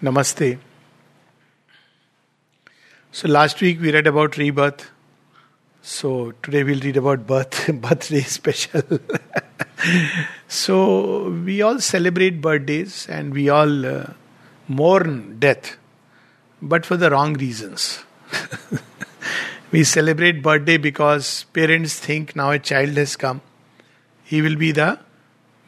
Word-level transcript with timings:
Namaste. 0.00 0.58
So 3.10 3.26
last 3.26 3.60
week 3.60 3.80
we 3.80 3.90
read 3.90 4.06
about 4.06 4.36
rebirth. 4.36 4.90
So 5.82 6.34
today 6.40 6.62
we'll 6.62 6.78
read 6.78 6.96
about 6.96 7.26
birth, 7.26 7.68
birthday 7.82 8.20
special. 8.20 8.82
so 10.46 11.30
we 11.44 11.62
all 11.62 11.80
celebrate 11.80 12.40
birthdays 12.40 13.08
and 13.08 13.34
we 13.34 13.48
all 13.48 13.86
uh, 13.86 14.12
mourn 14.68 15.40
death, 15.40 15.76
but 16.62 16.86
for 16.86 16.96
the 16.96 17.10
wrong 17.10 17.34
reasons. 17.34 18.04
we 19.72 19.82
celebrate 19.82 20.42
birthday 20.42 20.76
because 20.76 21.44
parents 21.52 21.98
think 21.98 22.36
now 22.36 22.52
a 22.52 22.60
child 22.60 22.90
has 22.90 23.16
come. 23.16 23.40
He 24.22 24.42
will 24.42 24.56
be 24.56 24.70
the 24.70 25.00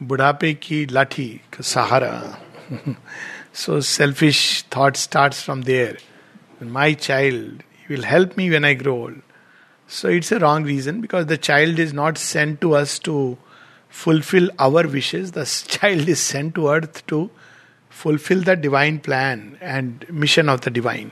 budhape 0.01 0.61
ki 0.61 0.87
lathi, 0.87 1.41
sahara. 1.59 2.39
So 3.53 3.79
selfish 3.81 4.63
thought 4.63 4.95
starts 4.97 5.41
from 5.41 5.63
there. 5.63 5.97
My 6.59 6.93
child, 6.93 7.63
will 7.89 8.03
help 8.03 8.37
me 8.37 8.49
when 8.49 8.63
I 8.63 8.73
grow 8.73 9.03
old. 9.03 9.21
So 9.87 10.07
it's 10.07 10.31
a 10.31 10.39
wrong 10.39 10.63
reason 10.63 11.01
because 11.01 11.25
the 11.25 11.37
child 11.37 11.79
is 11.79 11.91
not 11.91 12.17
sent 12.17 12.61
to 12.61 12.75
us 12.75 12.97
to 12.99 13.37
fulfill 13.89 14.49
our 14.57 14.87
wishes. 14.87 15.33
The 15.33 15.45
child 15.67 16.07
is 16.07 16.19
sent 16.19 16.55
to 16.55 16.69
earth 16.69 17.05
to 17.07 17.29
fulfill 17.89 18.41
the 18.41 18.55
divine 18.55 18.99
plan 18.99 19.57
and 19.59 20.05
mission 20.09 20.47
of 20.47 20.61
the 20.61 20.69
divine. 20.69 21.11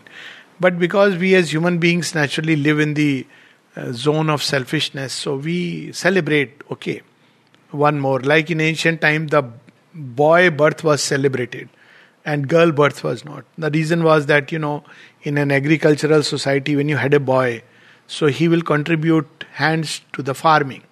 But 0.62 0.80
because 0.80 1.18
we 1.18 1.36
as 1.36 1.52
human 1.52 1.78
beings 1.80 2.16
naturally 2.16 2.56
live 2.56 2.80
in 2.80 2.94
the 2.94 3.28
uh, 3.76 3.92
zone 3.92 4.30
of 4.30 4.42
selfishness, 4.42 5.14
so 5.14 5.36
we 5.36 5.92
celebrate, 5.92 6.62
okay, 6.72 7.02
one 7.72 8.00
more. 8.00 8.20
Like 8.22 8.50
in 8.50 8.62
ancient 8.62 9.02
time, 9.02 9.28
the 9.28 9.44
boy 9.94 10.50
birth 10.50 10.84
was 10.84 11.04
celebrated 11.04 11.70
and 12.26 12.48
girl 12.48 12.72
birth 12.72 13.04
was 13.04 13.26
not. 13.26 13.46
The 13.58 13.70
reason 13.72 14.04
was 14.04 14.26
that, 14.28 14.52
you 14.52 14.60
know, 14.60 14.84
in 15.24 15.38
an 15.38 15.52
agricultural 15.52 16.24
society, 16.24 16.76
when 16.76 16.90
you 16.90 16.98
had 16.98 17.14
a 17.14 17.20
boy, 17.20 17.64
so 18.08 18.28
he 18.28 18.48
will 18.48 18.62
contribute 18.62 19.46
hands 19.54 20.02
to 20.14 20.24
the 20.24 20.34
farming. 20.34 20.84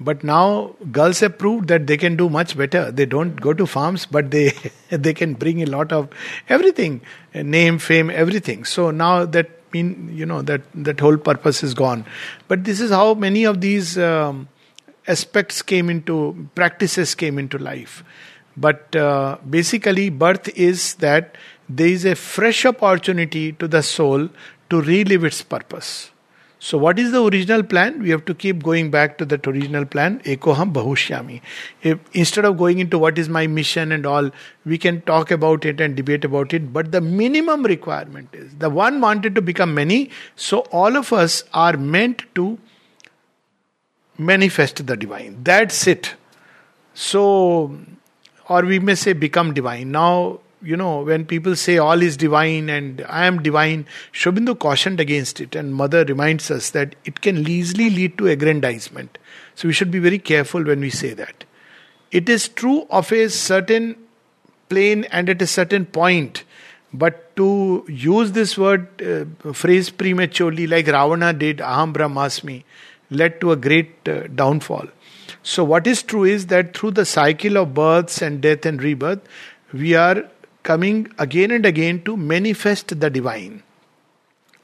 But 0.00 0.22
now 0.22 0.76
girls 0.92 1.20
have 1.20 1.38
proved 1.38 1.68
that 1.68 1.86
they 1.88 1.96
can 1.96 2.16
do 2.16 2.28
much 2.28 2.56
better. 2.56 2.92
They 2.92 3.04
don't 3.04 3.40
go 3.40 3.52
to 3.52 3.66
farms, 3.66 4.06
but 4.06 4.30
they 4.30 4.52
they 4.90 5.12
can 5.12 5.34
bring 5.34 5.62
a 5.62 5.66
lot 5.66 5.92
of 5.92 6.08
everything, 6.48 7.00
name, 7.34 7.78
fame, 7.78 8.10
everything. 8.10 8.64
So 8.64 8.90
now 8.90 9.24
that 9.24 9.50
mean 9.72 10.10
you 10.14 10.24
know 10.24 10.40
that 10.42 10.62
that 10.74 11.00
whole 11.00 11.16
purpose 11.16 11.64
is 11.64 11.74
gone. 11.74 12.06
But 12.46 12.64
this 12.64 12.80
is 12.80 12.90
how 12.90 13.14
many 13.14 13.44
of 13.44 13.60
these 13.60 13.98
um, 13.98 14.48
aspects 15.08 15.62
came 15.62 15.90
into 15.90 16.48
practices 16.54 17.14
came 17.14 17.38
into 17.38 17.58
life. 17.58 18.04
But 18.60 18.96
uh, 18.96 19.38
basically, 19.48 20.10
birth 20.10 20.48
is 20.56 20.94
that 20.96 21.36
there 21.68 21.86
is 21.86 22.04
a 22.04 22.14
fresh 22.14 22.64
opportunity 22.66 23.52
to 23.52 23.68
the 23.68 23.82
soul 23.82 24.28
to 24.70 24.80
relive 24.80 25.24
its 25.24 25.42
purpose. 25.42 26.10
So, 26.60 26.76
what 26.76 26.98
is 26.98 27.12
the 27.12 27.22
original 27.22 27.62
plan? 27.62 28.02
We 28.02 28.10
have 28.10 28.24
to 28.24 28.34
keep 28.34 28.64
going 28.64 28.90
back 28.90 29.16
to 29.18 29.24
that 29.26 29.46
original 29.46 29.84
plan, 29.84 30.20
Ekoham 30.24 30.72
Bahushyami. 30.72 31.40
If, 31.82 32.00
instead 32.12 32.44
of 32.44 32.56
going 32.58 32.80
into 32.80 32.98
what 32.98 33.16
is 33.16 33.28
my 33.28 33.46
mission 33.46 33.92
and 33.92 34.04
all, 34.04 34.30
we 34.64 34.76
can 34.76 35.00
talk 35.02 35.30
about 35.30 35.64
it 35.64 35.80
and 35.80 35.94
debate 35.94 36.24
about 36.24 36.52
it. 36.52 36.72
But 36.72 36.90
the 36.90 37.00
minimum 37.00 37.62
requirement 37.62 38.30
is 38.32 38.56
the 38.56 38.70
one 38.70 39.00
wanted 39.00 39.36
to 39.36 39.40
become 39.40 39.72
many, 39.72 40.10
so 40.34 40.60
all 40.72 40.96
of 40.96 41.12
us 41.12 41.44
are 41.54 41.76
meant 41.76 42.24
to 42.34 42.58
manifest 44.18 44.84
the 44.84 44.96
divine. 44.96 45.44
That's 45.44 45.86
it. 45.86 46.16
So, 46.92 47.78
or 48.48 48.62
we 48.62 48.78
may 48.78 48.94
say 48.94 49.12
become 49.12 49.54
divine. 49.54 49.90
Now, 49.90 50.40
you 50.62 50.76
know, 50.76 51.02
when 51.02 51.24
people 51.24 51.54
say 51.54 51.78
all 51.78 52.02
is 52.02 52.16
divine 52.16 52.68
and 52.68 53.04
I 53.08 53.26
am 53.26 53.42
divine, 53.42 53.86
Sri 54.12 54.32
Aurobindo 54.32 54.58
cautioned 54.58 54.98
against 55.00 55.40
it, 55.40 55.54
and 55.54 55.74
Mother 55.74 56.04
reminds 56.04 56.50
us 56.50 56.70
that 56.70 56.96
it 57.04 57.20
can 57.20 57.48
easily 57.48 57.90
lead 57.90 58.18
to 58.18 58.26
aggrandizement. 58.26 59.18
So 59.54 59.68
we 59.68 59.74
should 59.74 59.90
be 59.90 59.98
very 59.98 60.18
careful 60.18 60.64
when 60.64 60.80
we 60.80 60.90
say 60.90 61.14
that. 61.14 61.44
It 62.10 62.28
is 62.28 62.48
true 62.48 62.86
of 62.90 63.12
a 63.12 63.28
certain 63.28 63.96
plane 64.68 65.04
and 65.04 65.28
at 65.28 65.42
a 65.42 65.46
certain 65.46 65.86
point, 65.86 66.44
but 66.92 67.36
to 67.36 67.84
use 67.88 68.32
this 68.32 68.58
word 68.58 68.88
uh, 69.02 69.52
phrase 69.52 69.90
prematurely, 69.90 70.66
like 70.66 70.86
Ravana 70.86 71.32
did, 71.32 71.58
Aham 71.58 71.92
Brahmasmi, 71.92 72.64
led 73.10 73.40
to 73.40 73.52
a 73.52 73.56
great 73.56 74.08
uh, 74.08 74.26
downfall. 74.34 74.88
So, 75.42 75.64
what 75.64 75.86
is 75.86 76.02
true 76.02 76.24
is 76.24 76.46
that 76.46 76.76
through 76.76 76.92
the 76.92 77.04
cycle 77.04 77.56
of 77.56 77.74
births 77.74 78.20
and 78.20 78.40
death 78.40 78.66
and 78.66 78.82
rebirth, 78.82 79.20
we 79.72 79.94
are 79.94 80.24
coming 80.62 81.12
again 81.18 81.50
and 81.50 81.64
again 81.64 82.02
to 82.04 82.16
manifest 82.16 83.00
the 83.00 83.10
divine. 83.10 83.62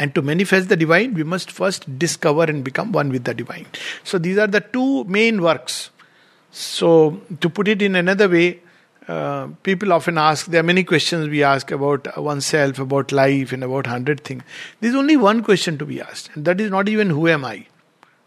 And 0.01 0.15
to 0.17 0.23
manifest 0.23 0.69
the 0.69 0.77
divine, 0.77 1.15
we 1.15 1.23
must 1.23 1.51
first 1.51 1.99
discover 1.99 2.45
and 2.45 2.65
become 2.65 2.91
one 2.91 3.11
with 3.11 3.25
the 3.25 3.33
divine. 3.33 3.67
So, 4.03 4.19
these 4.19 4.39
are 4.39 4.47
the 4.47 4.61
two 4.61 5.05
main 5.05 5.41
works. 5.41 5.91
So, 6.51 7.21
to 7.41 7.49
put 7.49 7.69
it 7.69 7.81
in 7.81 7.95
another 7.95 8.29
way, 8.29 8.61
uh, 9.07 9.49
people 9.63 9.93
often 9.93 10.17
ask, 10.17 10.47
there 10.47 10.61
are 10.61 10.65
many 10.65 10.83
questions 10.83 11.29
we 11.29 11.43
ask 11.43 11.71
about 11.71 12.17
oneself, 12.17 12.79
about 12.79 13.13
life, 13.13 13.53
and 13.53 13.63
about 13.63 13.87
hundred 13.87 14.25
things. 14.25 14.43
There's 14.81 14.95
only 14.95 15.17
one 15.17 15.43
question 15.43 15.79
to 15.79 15.85
be 15.85 16.01
asked, 16.01 16.31
and 16.35 16.45
that 16.47 16.61
is 16.61 16.71
not 16.71 16.89
even 16.89 17.11
who 17.11 17.29
am 17.29 17.45
I, 17.45 17.67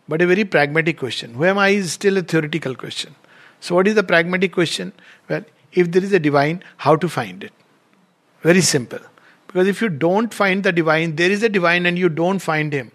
but 0.08 0.22
a 0.22 0.28
very 0.28 0.46
pragmatic 0.46 0.98
question. 0.98 1.34
Who 1.34 1.46
am 1.46 1.58
I 1.58 1.70
is 1.70 1.94
still 1.94 2.18
a 2.18 2.22
theoretical 2.22 2.76
question. 2.76 3.16
So, 3.60 3.76
what 3.76 3.88
is 3.88 3.96
the 3.96 4.04
pragmatic 4.04 4.54
question? 4.54 4.94
Well, 5.30 5.44
if 5.74 5.92
there 5.92 6.04
is 6.04 6.14
a 6.14 6.20
divine, 6.20 6.64
how 6.78 6.96
to 6.96 7.10
find 7.10 7.44
it? 7.44 7.54
Very 8.42 8.62
simple. 8.62 9.00
Because 9.48 9.68
if 9.68 9.82
you 9.82 9.90
don't 9.90 10.34
find 10.34 10.64
the 10.64 10.72
divine, 10.72 11.16
there 11.16 11.32
is 11.32 11.44
a 11.44 11.50
divine 11.50 11.86
and 11.86 11.98
you 11.98 12.10
don't 12.10 12.40
find 12.40 12.72
him, 12.74 12.92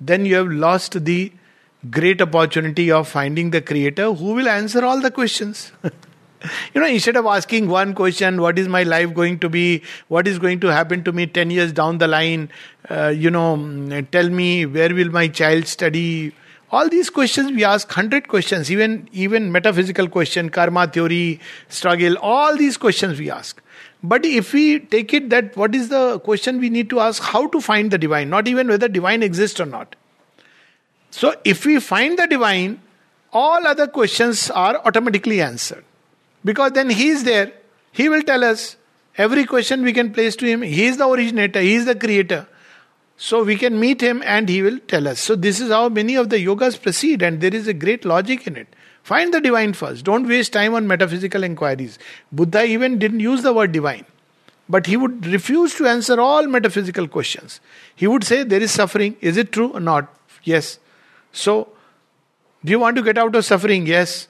then 0.00 0.26
you 0.26 0.36
have 0.36 0.48
lost 0.48 1.04
the 1.04 1.32
great 1.90 2.20
opportunity 2.20 2.90
of 2.90 3.08
finding 3.08 3.50
the 3.50 3.60
creator 3.60 4.12
who 4.12 4.34
will 4.34 4.48
answer 4.48 4.84
all 4.84 5.00
the 5.00 5.10
questions. 5.10 5.72
you 5.82 6.80
know, 6.80 6.86
instead 6.86 7.16
of 7.16 7.26
asking 7.26 7.68
one 7.68 7.94
question, 7.94 8.40
what 8.40 8.58
is 8.58 8.68
my 8.68 8.82
life 8.82 9.14
going 9.14 9.38
to 9.38 9.48
be? 9.48 9.82
What 10.08 10.26
is 10.26 10.38
going 10.38 10.60
to 10.60 10.68
happen 10.68 11.04
to 11.04 11.12
me 11.12 11.26
10 11.26 11.50
years 11.50 11.72
down 11.72 11.98
the 11.98 12.08
line? 12.08 12.50
Uh, 12.90 13.08
you 13.08 13.30
know, 13.30 14.02
tell 14.12 14.28
me 14.28 14.66
where 14.66 14.94
will 14.94 15.10
my 15.10 15.28
child 15.28 15.66
study? 15.66 16.34
All 16.74 16.88
these 16.88 17.08
questions 17.16 17.52
we 17.56 17.64
ask 17.70 17.92
hundred 17.96 18.26
questions, 18.28 18.70
even 18.74 19.08
even 19.12 19.50
metaphysical 19.56 20.08
question, 20.14 20.48
karma 20.54 20.86
theory, 20.88 21.40
struggle, 21.68 22.16
all 22.30 22.56
these 22.62 22.78
questions 22.84 23.20
we 23.24 23.30
ask. 23.34 23.60
But 24.12 24.26
if 24.38 24.52
we 24.52 24.64
take 24.94 25.14
it 25.18 25.28
that 25.34 25.56
what 25.56 25.76
is 25.80 25.88
the 25.88 26.18
question 26.28 26.58
we 26.64 26.70
need 26.76 26.90
to 26.90 27.00
ask, 27.00 27.22
how 27.34 27.46
to 27.54 27.60
find 27.66 27.90
the 27.96 28.00
divine, 28.06 28.28
not 28.28 28.48
even 28.48 28.72
whether 28.74 28.88
divine 28.88 29.22
exists 29.22 29.60
or 29.60 29.66
not. 29.66 29.94
So 31.10 31.34
if 31.44 31.64
we 31.64 31.78
find 31.80 32.18
the 32.18 32.26
divine, 32.26 32.80
all 33.32 33.66
other 33.66 33.86
questions 33.86 34.50
are 34.50 34.76
automatically 34.84 35.40
answered. 35.40 35.84
Because 36.44 36.72
then 36.72 36.90
he 36.90 37.08
is 37.08 37.22
there, 37.24 37.52
he 37.92 38.08
will 38.08 38.22
tell 38.22 38.42
us 38.42 38.76
every 39.16 39.44
question 39.44 39.82
we 39.82 39.92
can 39.92 40.12
place 40.12 40.34
to 40.42 40.46
him. 40.46 40.62
He 40.62 40.86
is 40.86 40.96
the 40.96 41.08
originator, 41.08 41.60
he 41.60 41.74
is 41.74 41.86
the 41.92 41.94
creator. 41.94 42.46
So 43.16 43.44
we 43.44 43.56
can 43.56 43.78
meet 43.78 44.00
him 44.00 44.22
and 44.24 44.48
he 44.48 44.62
will 44.62 44.78
tell 44.88 45.06
us. 45.06 45.20
So 45.20 45.36
this 45.36 45.60
is 45.60 45.70
how 45.70 45.88
many 45.88 46.16
of 46.16 46.30
the 46.30 46.44
yogas 46.44 46.80
proceed, 46.80 47.22
and 47.22 47.40
there 47.40 47.54
is 47.54 47.68
a 47.68 47.74
great 47.74 48.04
logic 48.04 48.46
in 48.46 48.56
it. 48.56 48.68
Find 49.02 49.32
the 49.32 49.40
divine 49.40 49.74
first. 49.74 50.04
Don't 50.04 50.26
waste 50.26 50.52
time 50.52 50.74
on 50.74 50.86
metaphysical 50.86 51.44
inquiries. 51.44 51.98
Buddha 52.32 52.64
even 52.64 52.98
didn't 52.98 53.20
use 53.20 53.42
the 53.42 53.52
word 53.52 53.70
divine. 53.70 54.06
But 54.68 54.86
he 54.86 54.96
would 54.96 55.26
refuse 55.26 55.74
to 55.74 55.86
answer 55.86 56.18
all 56.18 56.46
metaphysical 56.46 57.06
questions. 57.06 57.60
He 57.94 58.06
would 58.06 58.24
say, 58.24 58.44
There 58.44 58.62
is 58.62 58.70
suffering. 58.70 59.16
Is 59.20 59.36
it 59.36 59.52
true 59.52 59.72
or 59.72 59.80
not? 59.80 60.08
Yes. 60.42 60.78
So, 61.32 61.68
do 62.64 62.70
you 62.70 62.78
want 62.78 62.96
to 62.96 63.02
get 63.02 63.18
out 63.18 63.36
of 63.36 63.44
suffering? 63.44 63.86
Yes. 63.86 64.28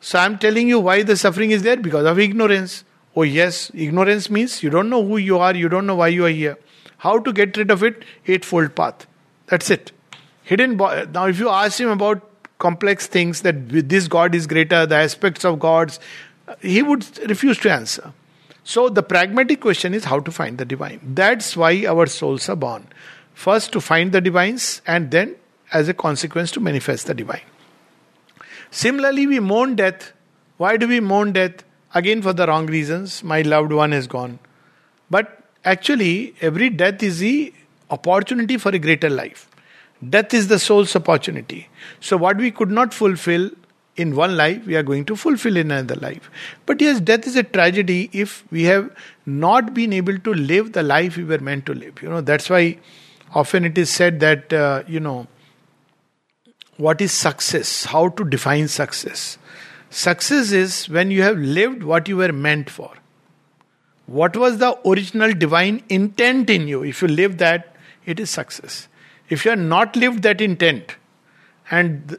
So, 0.00 0.20
I'm 0.20 0.38
telling 0.38 0.68
you 0.68 0.78
why 0.78 1.02
the 1.02 1.16
suffering 1.16 1.50
is 1.50 1.64
there 1.64 1.76
because 1.76 2.06
of 2.06 2.18
ignorance. 2.20 2.84
Oh, 3.16 3.22
yes. 3.22 3.72
Ignorance 3.74 4.30
means 4.30 4.62
you 4.62 4.70
don't 4.70 4.88
know 4.88 5.04
who 5.04 5.16
you 5.16 5.38
are, 5.38 5.54
you 5.54 5.68
don't 5.68 5.86
know 5.86 5.96
why 5.96 6.08
you 6.08 6.26
are 6.26 6.30
here. 6.30 6.58
How 7.02 7.18
to 7.18 7.32
get 7.32 7.56
rid 7.56 7.72
of 7.72 7.82
it? 7.82 8.04
Eightfold 8.28 8.76
path. 8.76 9.06
That's 9.48 9.70
it. 9.70 9.90
Hidden. 10.44 10.76
Bo- 10.76 11.04
now, 11.06 11.26
if 11.26 11.40
you 11.40 11.48
ask 11.48 11.80
him 11.80 11.88
about 11.88 12.28
complex 12.58 13.08
things 13.08 13.42
that 13.42 13.68
this 13.68 14.06
God 14.06 14.36
is 14.36 14.46
greater, 14.46 14.86
the 14.86 14.94
aspects 14.94 15.44
of 15.44 15.58
gods, 15.58 15.98
he 16.60 16.80
would 16.80 17.04
refuse 17.28 17.58
to 17.58 17.72
answer. 17.72 18.12
So 18.62 18.88
the 18.88 19.02
pragmatic 19.02 19.60
question 19.60 19.94
is 19.94 20.04
how 20.04 20.20
to 20.20 20.30
find 20.30 20.58
the 20.58 20.64
divine. 20.64 21.00
That's 21.02 21.56
why 21.56 21.84
our 21.86 22.06
souls 22.06 22.48
are 22.48 22.54
born. 22.54 22.86
First 23.34 23.72
to 23.72 23.80
find 23.80 24.12
the 24.12 24.20
divines 24.20 24.80
and 24.86 25.10
then 25.10 25.34
as 25.72 25.88
a 25.88 25.94
consequence 25.94 26.52
to 26.52 26.60
manifest 26.60 27.08
the 27.08 27.14
divine. 27.14 27.42
Similarly, 28.70 29.26
we 29.26 29.40
mourn 29.40 29.74
death. 29.74 30.12
Why 30.56 30.76
do 30.76 30.86
we 30.86 31.00
mourn 31.00 31.32
death? 31.32 31.64
Again, 31.94 32.22
for 32.22 32.32
the 32.32 32.46
wrong 32.46 32.66
reasons. 32.66 33.24
My 33.24 33.42
loved 33.42 33.72
one 33.72 33.92
is 33.92 34.06
gone. 34.06 34.38
But 35.10 35.41
actually, 35.64 36.34
every 36.40 36.70
death 36.70 37.02
is 37.02 37.18
the 37.18 37.52
opportunity 37.90 38.56
for 38.56 38.70
a 38.70 38.78
greater 38.78 39.10
life. 39.10 39.48
Death 40.08 40.34
is 40.34 40.48
the 40.48 40.58
soul's 40.58 40.96
opportunity. 40.96 41.68
So, 42.00 42.16
what 42.16 42.36
we 42.36 42.50
could 42.50 42.70
not 42.70 42.92
fulfill 42.92 43.50
in 43.96 44.16
one 44.16 44.36
life, 44.36 44.66
we 44.66 44.74
are 44.74 44.82
going 44.82 45.04
to 45.04 45.16
fulfill 45.16 45.56
in 45.56 45.70
another 45.70 45.96
life. 45.96 46.30
But 46.66 46.80
yes, 46.80 47.00
death 47.00 47.26
is 47.26 47.36
a 47.36 47.42
tragedy 47.42 48.08
if 48.12 48.44
we 48.50 48.64
have 48.64 48.90
not 49.26 49.74
been 49.74 49.92
able 49.92 50.18
to 50.18 50.34
live 50.34 50.72
the 50.72 50.82
life 50.82 51.16
we 51.16 51.24
were 51.24 51.38
meant 51.38 51.66
to 51.66 51.74
live. 51.74 52.02
You 52.02 52.08
know, 52.08 52.20
that's 52.20 52.48
why 52.48 52.78
often 53.34 53.64
it 53.64 53.76
is 53.76 53.90
said 53.90 54.20
that, 54.20 54.52
uh, 54.52 54.82
you 54.88 54.98
know, 54.98 55.26
what 56.78 57.00
is 57.00 57.12
success? 57.12 57.84
How 57.84 58.08
to 58.08 58.24
define 58.24 58.66
success? 58.66 59.38
Success 59.90 60.52
is 60.52 60.88
when 60.88 61.10
you 61.10 61.22
have 61.22 61.36
lived 61.36 61.82
what 61.82 62.08
you 62.08 62.16
were 62.16 62.32
meant 62.32 62.70
for. 62.70 62.90
What 64.12 64.36
was 64.36 64.58
the 64.58 64.78
original 64.86 65.32
divine 65.32 65.82
intent 65.88 66.50
in 66.50 66.68
you? 66.68 66.84
If 66.84 67.00
you 67.00 67.08
live 67.08 67.38
that, 67.38 67.74
it 68.04 68.20
is 68.20 68.28
success. 68.28 68.86
If 69.30 69.46
you 69.46 69.52
have 69.52 69.60
not 69.60 69.96
lived 69.96 70.22
that 70.24 70.42
intent, 70.42 70.96
and 71.70 72.18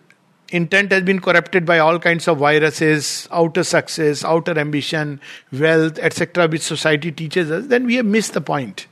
intent 0.49 0.91
has 0.91 1.03
been 1.03 1.19
corrupted 1.19 1.67
by 1.67 1.77
all 1.77 1.99
kinds 1.99 2.27
of 2.27 2.39
viruses, 2.39 3.27
outer 3.31 3.63
success, 3.63 4.25
outer 4.25 4.57
ambition, 4.57 5.21
wealth, 5.51 5.99
etc., 5.99 6.47
which 6.47 6.63
society 6.63 7.11
teaches 7.11 7.51
us, 7.51 7.67
then 7.67 7.85
we 7.85 7.97
have 7.97 8.07
missed 8.07 8.33
the 8.33 8.41
point. 8.41 8.87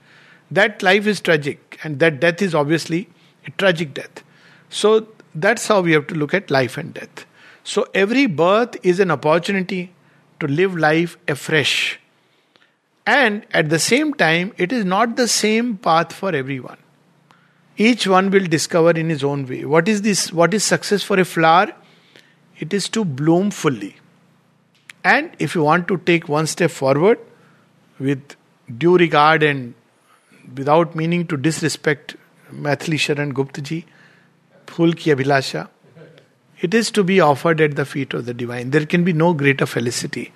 That 0.51 0.83
life 0.83 1.07
is 1.07 1.19
tragic, 1.19 1.79
and 1.83 1.97
that 2.01 2.19
death 2.19 2.39
is 2.39 2.53
obviously 2.53 3.09
a 3.47 3.51
tragic 3.51 3.95
death. 3.95 4.23
So 4.69 5.07
that's 5.33 5.67
how 5.67 5.81
we 5.81 5.93
have 5.93 6.05
to 6.05 6.13
look 6.13 6.35
at 6.35 6.51
life 6.51 6.77
and 6.77 6.93
death. 6.93 7.25
So 7.63 7.87
every 7.95 8.27
birth 8.27 8.77
is 8.83 8.99
an 8.99 9.09
opportunity 9.09 9.91
to 10.39 10.45
live 10.45 10.77
life 10.77 11.17
afresh. 11.27 11.97
And 13.05 13.45
at 13.51 13.69
the 13.69 13.79
same 13.79 14.13
time, 14.13 14.53
it 14.57 14.71
is 14.71 14.85
not 14.85 15.15
the 15.15 15.27
same 15.27 15.77
path 15.77 16.13
for 16.13 16.33
everyone. 16.35 16.77
Each 17.77 18.05
one 18.05 18.29
will 18.29 18.45
discover 18.45 18.91
in 18.91 19.09
his 19.09 19.23
own 19.23 19.47
way. 19.47 19.65
What 19.65 19.87
is 19.87 20.03
this? 20.03 20.31
What 20.31 20.53
is 20.53 20.63
success 20.63 21.01
for 21.01 21.19
a 21.19 21.25
flower? 21.25 21.73
It 22.59 22.73
is 22.73 22.87
to 22.89 23.03
bloom 23.03 23.49
fully. 23.49 23.95
And 25.03 25.31
if 25.39 25.55
you 25.55 25.63
want 25.63 25.87
to 25.87 25.97
take 25.97 26.29
one 26.29 26.45
step 26.45 26.69
forward 26.69 27.19
with 27.97 28.35
due 28.77 28.97
regard 28.97 29.41
and 29.41 29.73
without 30.55 30.95
meaning 30.95 31.25
to 31.27 31.37
disrespect 31.37 32.15
Maithili 32.51 32.99
Sharan 32.99 33.33
Guptaji, 33.33 33.85
Phul 34.67 34.95
Ki 34.95 35.11
Abhilasha, 35.15 35.69
it 36.59 36.75
is 36.75 36.91
to 36.91 37.03
be 37.03 37.19
offered 37.19 37.59
at 37.61 37.75
the 37.75 37.85
feet 37.85 38.13
of 38.13 38.25
the 38.25 38.33
divine. 38.35 38.69
There 38.69 38.85
can 38.85 39.03
be 39.03 39.13
no 39.13 39.33
greater 39.33 39.65
felicity. 39.65 40.31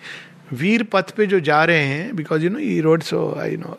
वीर 0.54 0.84
पथ 0.84 1.12
पे 1.16 1.26
जो 1.26 1.40
जा 1.40 1.64
रहे 1.66 1.84
हैं 1.84 2.16
because 2.16 2.44
you 2.44 2.50
know 2.50 2.60
ई 2.60 2.80
road 2.82 3.04
so 3.04 3.20
I 3.42 3.58
no 3.58 3.78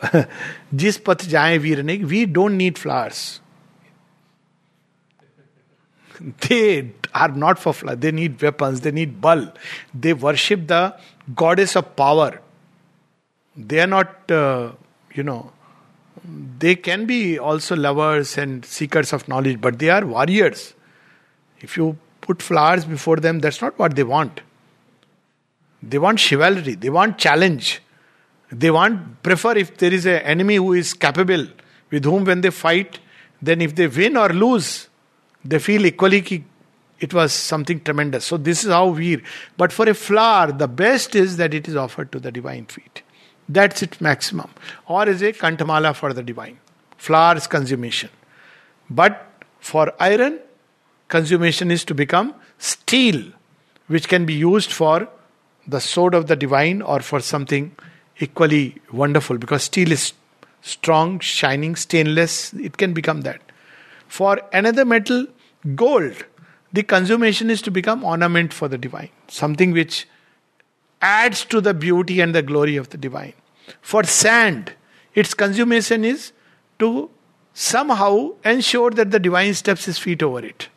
जिस 0.74 0.96
पथ 1.06 1.24
जाए 1.28 1.58
वीर 1.58 1.82
ने 1.82 1.96
we 2.04 2.24
don't 2.26 2.52
need 2.52 2.78
flowers 2.78 3.40
they 6.20 6.92
are 7.14 7.34
not 7.34 7.58
for 7.58 7.72
flower 7.72 7.98
they 7.98 8.12
need 8.12 8.36
weapon 8.42 8.78
they 8.80 8.92
need 8.92 9.16
बल 9.20 9.48
they 9.96 10.12
worship 10.22 10.66
the 10.72 10.90
goddess 11.38 11.76
of 11.76 11.86
power 11.98 12.40
they 13.56 13.80
are 13.80 13.88
not 13.88 14.32
you 15.18 15.24
know 15.24 15.38
they 16.60 16.74
can 16.74 17.06
be 17.06 17.36
also 17.36 17.74
lovers 17.74 18.38
and 18.38 18.64
seekers 18.64 19.14
of 19.14 19.24
knowledge 19.28 19.56
but 19.56 19.74
they 19.74 19.88
are 19.88 20.04
warriors 20.04 20.74
if 21.60 21.78
you 21.80 21.94
put 22.26 22.42
flowers 22.42 22.84
before 22.84 23.20
them, 23.20 23.42
that's 23.42 23.62
not 23.62 23.80
what 23.80 23.92
they 23.92 24.02
want 24.02 24.40
They 25.88 25.98
want 25.98 26.18
chivalry, 26.18 26.74
they 26.74 26.90
want 26.90 27.18
challenge. 27.18 27.80
They 28.50 28.70
want, 28.70 29.22
prefer 29.22 29.56
if 29.56 29.76
there 29.76 29.92
is 29.92 30.06
an 30.06 30.20
enemy 30.22 30.56
who 30.56 30.72
is 30.72 30.94
capable, 30.94 31.46
with 31.90 32.04
whom 32.04 32.24
when 32.24 32.40
they 32.40 32.50
fight, 32.50 32.98
then 33.40 33.60
if 33.60 33.74
they 33.74 33.86
win 33.86 34.16
or 34.16 34.28
lose, 34.30 34.88
they 35.44 35.58
feel 35.58 35.86
equally 35.86 36.22
ki 36.22 36.44
it 36.98 37.12
was 37.12 37.32
something 37.32 37.80
tremendous. 37.80 38.24
So 38.24 38.38
this 38.38 38.64
is 38.64 38.70
how 38.70 38.88
we. 38.88 39.22
But 39.58 39.70
for 39.70 39.86
a 39.86 39.92
flower, 39.92 40.50
the 40.50 40.66
best 40.66 41.14
is 41.14 41.36
that 41.36 41.52
it 41.52 41.68
is 41.68 41.76
offered 41.76 42.10
to 42.12 42.18
the 42.18 42.32
divine 42.32 42.64
feet. 42.66 43.02
That's 43.48 43.82
its 43.82 44.00
maximum. 44.00 44.50
Or 44.86 45.06
is 45.06 45.20
a 45.20 45.34
kantamala 45.34 45.94
for 45.94 46.14
the 46.14 46.22
divine. 46.22 46.58
Flowers 46.96 47.46
consummation. 47.46 48.08
But 48.88 49.30
for 49.60 49.92
iron, 50.00 50.40
consummation 51.08 51.70
is 51.70 51.84
to 51.84 51.94
become 51.94 52.34
steel, 52.56 53.22
which 53.88 54.08
can 54.08 54.24
be 54.24 54.32
used 54.32 54.72
for 54.72 55.06
the 55.66 55.80
sword 55.80 56.14
of 56.14 56.26
the 56.26 56.36
divine 56.36 56.82
or 56.82 57.00
for 57.00 57.20
something 57.20 57.74
equally 58.18 58.76
wonderful 58.92 59.38
because 59.38 59.64
steel 59.64 59.92
is 59.92 60.12
strong, 60.62 61.20
shining, 61.20 61.76
stainless. 61.76 62.52
It 62.54 62.76
can 62.76 62.92
become 62.92 63.22
that. 63.22 63.40
For 64.08 64.40
another 64.52 64.84
metal, 64.84 65.26
gold, 65.74 66.24
the 66.72 66.82
consummation 66.82 67.50
is 67.50 67.62
to 67.62 67.70
become 67.70 68.04
ornament 68.04 68.52
for 68.52 68.68
the 68.68 68.78
divine, 68.78 69.10
something 69.28 69.72
which 69.72 70.06
adds 71.00 71.44
to 71.46 71.60
the 71.60 71.74
beauty 71.74 72.20
and 72.20 72.34
the 72.34 72.42
glory 72.42 72.76
of 72.76 72.90
the 72.90 72.98
divine. 72.98 73.34
For 73.80 74.04
sand, 74.04 74.72
its 75.14 75.34
consummation 75.34 76.04
is 76.04 76.32
to 76.78 77.10
somehow 77.54 78.32
ensure 78.44 78.90
that 78.90 79.10
the 79.10 79.18
divine 79.18 79.54
steps 79.54 79.86
his 79.86 79.98
feet 79.98 80.22
over 80.22 80.44
it. 80.44 80.68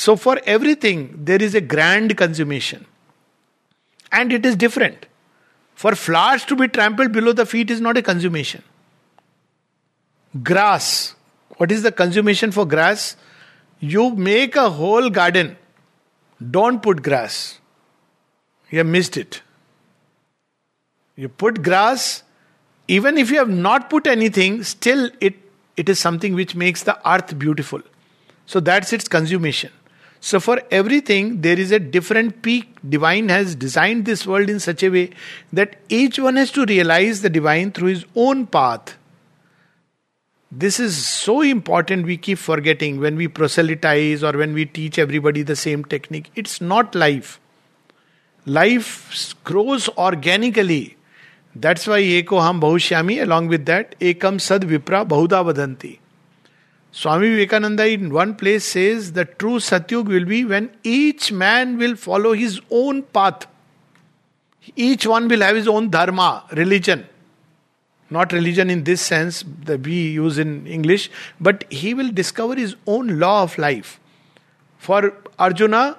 So, 0.00 0.16
for 0.16 0.40
everything, 0.46 1.24
there 1.26 1.42
is 1.42 1.54
a 1.54 1.60
grand 1.60 2.16
consummation. 2.16 2.86
And 4.10 4.32
it 4.32 4.46
is 4.46 4.56
different. 4.56 5.04
For 5.74 5.94
flowers 5.94 6.46
to 6.46 6.56
be 6.56 6.68
trampled 6.68 7.12
below 7.12 7.32
the 7.32 7.44
feet 7.44 7.70
is 7.70 7.82
not 7.82 7.98
a 7.98 8.02
consummation. 8.02 8.62
Grass. 10.42 11.14
What 11.58 11.70
is 11.70 11.82
the 11.82 11.92
consummation 11.92 12.50
for 12.50 12.64
grass? 12.64 13.14
You 13.78 14.08
make 14.16 14.56
a 14.56 14.70
whole 14.70 15.10
garden. 15.10 15.58
Don't 16.50 16.82
put 16.82 17.02
grass. 17.02 17.58
You 18.70 18.78
have 18.78 18.86
missed 18.86 19.18
it. 19.18 19.42
You 21.14 21.28
put 21.28 21.62
grass, 21.62 22.22
even 22.88 23.18
if 23.18 23.30
you 23.30 23.36
have 23.36 23.50
not 23.50 23.90
put 23.90 24.06
anything, 24.06 24.64
still 24.64 25.10
it, 25.20 25.34
it 25.76 25.90
is 25.90 25.98
something 25.98 26.34
which 26.34 26.54
makes 26.54 26.84
the 26.84 26.96
earth 27.06 27.38
beautiful. 27.38 27.82
So 28.46 28.60
that's 28.60 28.94
its 28.94 29.06
consummation. 29.06 29.70
So 30.20 30.38
for 30.38 30.60
everything, 30.70 31.40
there 31.40 31.58
is 31.58 31.72
a 31.72 31.78
different 31.78 32.42
peak. 32.42 32.76
Divine 32.86 33.30
has 33.30 33.54
designed 33.54 34.04
this 34.04 34.26
world 34.26 34.50
in 34.50 34.60
such 34.60 34.82
a 34.82 34.90
way 34.90 35.10
that 35.52 35.76
each 35.88 36.18
one 36.18 36.36
has 36.36 36.50
to 36.52 36.66
realize 36.66 37.22
the 37.22 37.30
divine 37.30 37.72
through 37.72 37.88
his 37.88 38.04
own 38.14 38.46
path. 38.46 38.96
This 40.52 40.80
is 40.80 41.06
so 41.06 41.42
important, 41.42 42.04
we 42.04 42.16
keep 42.16 42.36
forgetting 42.36 43.00
when 43.00 43.16
we 43.16 43.28
proselytize 43.28 44.22
or 44.24 44.32
when 44.32 44.52
we 44.52 44.66
teach 44.66 44.98
everybody 44.98 45.42
the 45.42 45.56
same 45.56 45.84
technique. 45.84 46.30
It's 46.34 46.60
not 46.60 46.94
life. 46.94 47.40
Life 48.44 49.34
grows 49.44 49.88
organically. 49.90 50.96
That's 51.54 51.86
why 51.86 52.00
ham 52.02 52.60
bahushyami, 52.60 53.22
along 53.22 53.48
with 53.48 53.66
that, 53.66 53.94
ekam 54.00 54.40
sad 54.40 54.62
vipra 54.62 55.06
bahuda 55.06 55.44
vadanti. 55.44 55.98
Swami 56.92 57.28
Vivekananda 57.28 57.86
in 57.86 58.12
one 58.12 58.34
place 58.34 58.64
says 58.64 59.12
the 59.12 59.24
true 59.24 59.58
Satyug 59.58 60.06
will 60.06 60.24
be 60.24 60.44
when 60.44 60.70
each 60.82 61.30
man 61.30 61.78
will 61.78 61.94
follow 61.94 62.32
his 62.32 62.60
own 62.70 63.02
path. 63.02 63.46
Each 64.74 65.06
one 65.06 65.28
will 65.28 65.40
have 65.40 65.54
his 65.54 65.68
own 65.68 65.90
dharma, 65.90 66.44
religion. 66.52 67.06
Not 68.10 68.32
religion 68.32 68.70
in 68.70 68.82
this 68.82 69.00
sense 69.00 69.44
that 69.64 69.82
we 69.82 70.10
use 70.10 70.36
in 70.36 70.66
English, 70.66 71.10
but 71.40 71.64
he 71.72 71.94
will 71.94 72.10
discover 72.10 72.56
his 72.56 72.74
own 72.88 73.20
law 73.20 73.44
of 73.44 73.56
life. 73.56 74.00
For 74.78 75.12
Arjuna, 75.38 75.96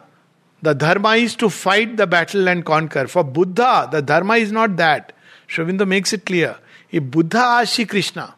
the 0.61 0.73
dharma 0.73 1.15
is 1.15 1.35
to 1.37 1.49
fight 1.49 1.95
the 1.95 2.05
battle 2.05 2.49
and 2.49 2.65
conquer. 2.65 3.07
For 3.07 3.23
Buddha, 3.23 3.87
the 3.89 4.01
dharma 4.01 4.35
is 4.35 4.51
not 4.51 4.75
that. 4.75 5.13
Sri 5.47 5.63
makes 5.65 6.11
it 6.11 6.25
clear. 6.25 6.57
If 6.91 7.03
Buddha 7.03 7.39
asked 7.39 7.75
Sri 7.75 7.85
Krishna, 7.85 8.35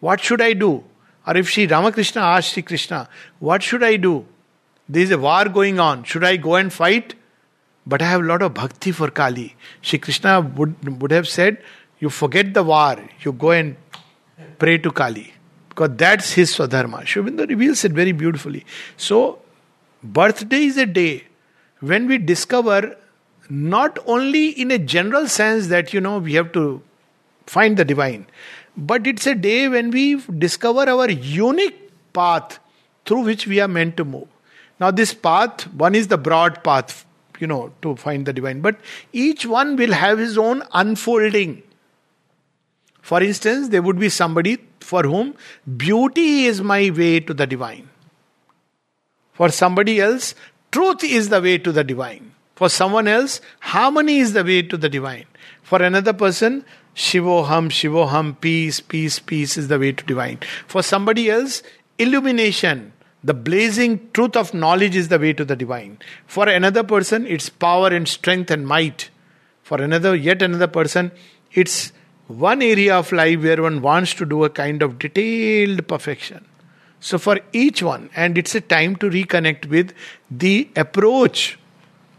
What 0.00 0.20
should 0.20 0.40
I 0.40 0.54
do? 0.54 0.84
Or 1.26 1.36
if 1.36 1.50
Sri 1.50 1.66
Ramakrishna 1.66 2.20
asked 2.20 2.52
Sri 2.52 2.62
Krishna, 2.62 3.08
What 3.38 3.62
should 3.62 3.82
I 3.82 3.96
do? 3.96 4.26
There 4.88 5.02
is 5.02 5.10
a 5.10 5.18
war 5.18 5.46
going 5.48 5.80
on. 5.80 6.04
Should 6.04 6.24
I 6.24 6.36
go 6.36 6.54
and 6.54 6.72
fight? 6.72 7.14
But 7.86 8.02
I 8.02 8.06
have 8.06 8.20
a 8.20 8.24
lot 8.24 8.42
of 8.42 8.54
bhakti 8.54 8.92
for 8.92 9.10
Kali. 9.10 9.54
Sri 9.80 9.98
Krishna 9.98 10.40
would, 10.40 11.00
would 11.02 11.10
have 11.10 11.28
said, 11.28 11.62
You 11.98 12.10
forget 12.10 12.54
the 12.54 12.62
war, 12.62 12.96
you 13.20 13.32
go 13.32 13.50
and 13.50 13.76
pray 14.58 14.78
to 14.78 14.90
Kali. 14.90 15.32
Because 15.68 15.90
that's 15.96 16.32
his 16.32 16.56
Swadharma. 16.56 17.06
Sri 17.06 17.22
reveals 17.22 17.84
it 17.84 17.92
very 17.92 18.12
beautifully. 18.12 18.64
So, 18.96 19.40
birthday 20.02 20.64
is 20.64 20.76
a 20.76 20.86
day 20.86 21.24
when 21.80 22.06
we 22.06 22.18
discover 22.18 22.96
not 23.48 23.98
only 24.06 24.48
in 24.48 24.70
a 24.70 24.78
general 24.78 25.28
sense 25.28 25.68
that 25.68 25.92
you 25.92 26.00
know 26.00 26.18
we 26.18 26.34
have 26.34 26.52
to 26.52 26.82
find 27.46 27.76
the 27.76 27.84
divine, 27.84 28.26
but 28.76 29.06
it's 29.06 29.26
a 29.26 29.34
day 29.34 29.68
when 29.68 29.90
we 29.90 30.20
discover 30.38 30.88
our 30.88 31.10
unique 31.10 31.90
path 32.12 32.58
through 33.04 33.20
which 33.20 33.46
we 33.46 33.60
are 33.60 33.68
meant 33.68 33.96
to 33.96 34.04
move. 34.04 34.28
Now, 34.78 34.90
this 34.90 35.14
path, 35.14 35.62
one 35.72 35.94
is 35.94 36.08
the 36.08 36.18
broad 36.18 36.62
path, 36.62 37.06
you 37.38 37.46
know, 37.46 37.72
to 37.82 37.96
find 37.96 38.26
the 38.26 38.32
divine, 38.32 38.60
but 38.60 38.78
each 39.12 39.46
one 39.46 39.76
will 39.76 39.92
have 39.92 40.18
his 40.18 40.36
own 40.36 40.62
unfolding. 40.72 41.62
For 43.00 43.22
instance, 43.22 43.68
there 43.68 43.82
would 43.82 43.98
be 43.98 44.08
somebody 44.08 44.58
for 44.80 45.02
whom 45.02 45.34
beauty 45.76 46.46
is 46.46 46.60
my 46.60 46.90
way 46.90 47.20
to 47.20 47.32
the 47.32 47.46
divine. 47.46 47.88
For 49.32 49.48
somebody 49.50 50.00
else, 50.00 50.34
truth 50.70 51.04
is 51.04 51.28
the 51.28 51.40
way 51.40 51.58
to 51.58 51.72
the 51.72 51.84
divine. 51.84 52.32
For 52.54 52.68
someone 52.68 53.06
else, 53.06 53.40
harmony 53.60 54.18
is 54.18 54.32
the 54.32 54.42
way 54.42 54.62
to 54.62 54.76
the 54.76 54.88
divine. 54.88 55.26
For 55.62 55.82
another 55.82 56.12
person, 56.12 56.64
Shivoham, 56.96 57.68
Shivoham, 57.68 58.40
peace, 58.40 58.80
peace, 58.80 59.18
peace 59.18 59.58
is 59.58 59.68
the 59.68 59.78
way 59.78 59.92
to 59.92 60.04
divine. 60.04 60.38
For 60.66 60.82
somebody 60.82 61.30
else, 61.30 61.62
illumination, 61.98 62.94
the 63.22 63.34
blazing 63.34 64.08
truth 64.14 64.34
of 64.34 64.54
knowledge 64.54 64.96
is 64.96 65.08
the 65.08 65.18
way 65.18 65.34
to 65.34 65.44
the 65.44 65.56
divine. 65.56 65.98
For 66.26 66.48
another 66.48 66.82
person, 66.82 67.26
it's 67.26 67.50
power 67.50 67.88
and 67.88 68.08
strength 68.08 68.50
and 68.50 68.66
might. 68.66 69.10
For 69.62 69.82
another, 69.82 70.16
yet 70.16 70.40
another 70.40 70.68
person, 70.68 71.12
it's 71.52 71.92
one 72.28 72.62
area 72.62 72.96
of 72.96 73.12
life 73.12 73.42
where 73.42 73.60
one 73.60 73.82
wants 73.82 74.14
to 74.14 74.24
do 74.24 74.44
a 74.44 74.50
kind 74.50 74.82
of 74.82 74.98
detailed 74.98 75.86
perfection. 75.86 76.46
So, 77.00 77.18
for 77.18 77.40
each 77.52 77.82
one, 77.82 78.08
and 78.16 78.38
it's 78.38 78.54
a 78.54 78.60
time 78.60 78.96
to 78.96 79.10
reconnect 79.10 79.66
with 79.66 79.92
the 80.30 80.68
approach 80.74 81.58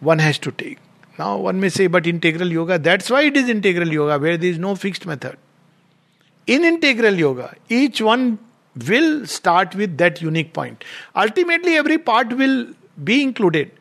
one 0.01 0.19
has 0.19 0.37
to 0.39 0.51
take. 0.51 0.77
Now, 1.17 1.37
one 1.37 1.59
may 1.59 1.69
say, 1.69 1.87
but 1.87 2.05
integral 2.05 2.51
yoga, 2.51 2.77
that's 2.77 3.09
why 3.09 3.23
it 3.23 3.35
is 3.35 3.49
integral 3.49 3.87
yoga, 3.87 4.19
where 4.19 4.37
there 4.37 4.49
is 4.49 4.59
no 4.59 4.75
fixed 4.75 5.05
method. 5.05 5.37
In 6.45 6.63
integral 6.63 7.15
yoga, 7.15 7.55
each 7.69 8.01
one 8.01 8.39
will 8.87 9.25
start 9.25 9.73
with 9.75 9.97
that 9.97 10.21
unique 10.21 10.53
point. 10.53 10.83
Ultimately, 11.15 11.75
every 11.75 11.97
part 11.97 12.37
will 12.37 12.67
be 13.03 13.23
included, 13.23 13.71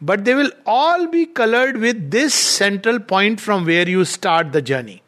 but 0.00 0.24
they 0.24 0.34
will 0.34 0.50
all 0.64 1.06
be 1.06 1.26
colored 1.26 1.76
with 1.76 2.10
this 2.10 2.34
central 2.34 2.98
point 2.98 3.40
from 3.40 3.66
where 3.66 3.88
you 3.88 4.04
start 4.04 4.52
the 4.52 4.62
journey. 4.62 5.02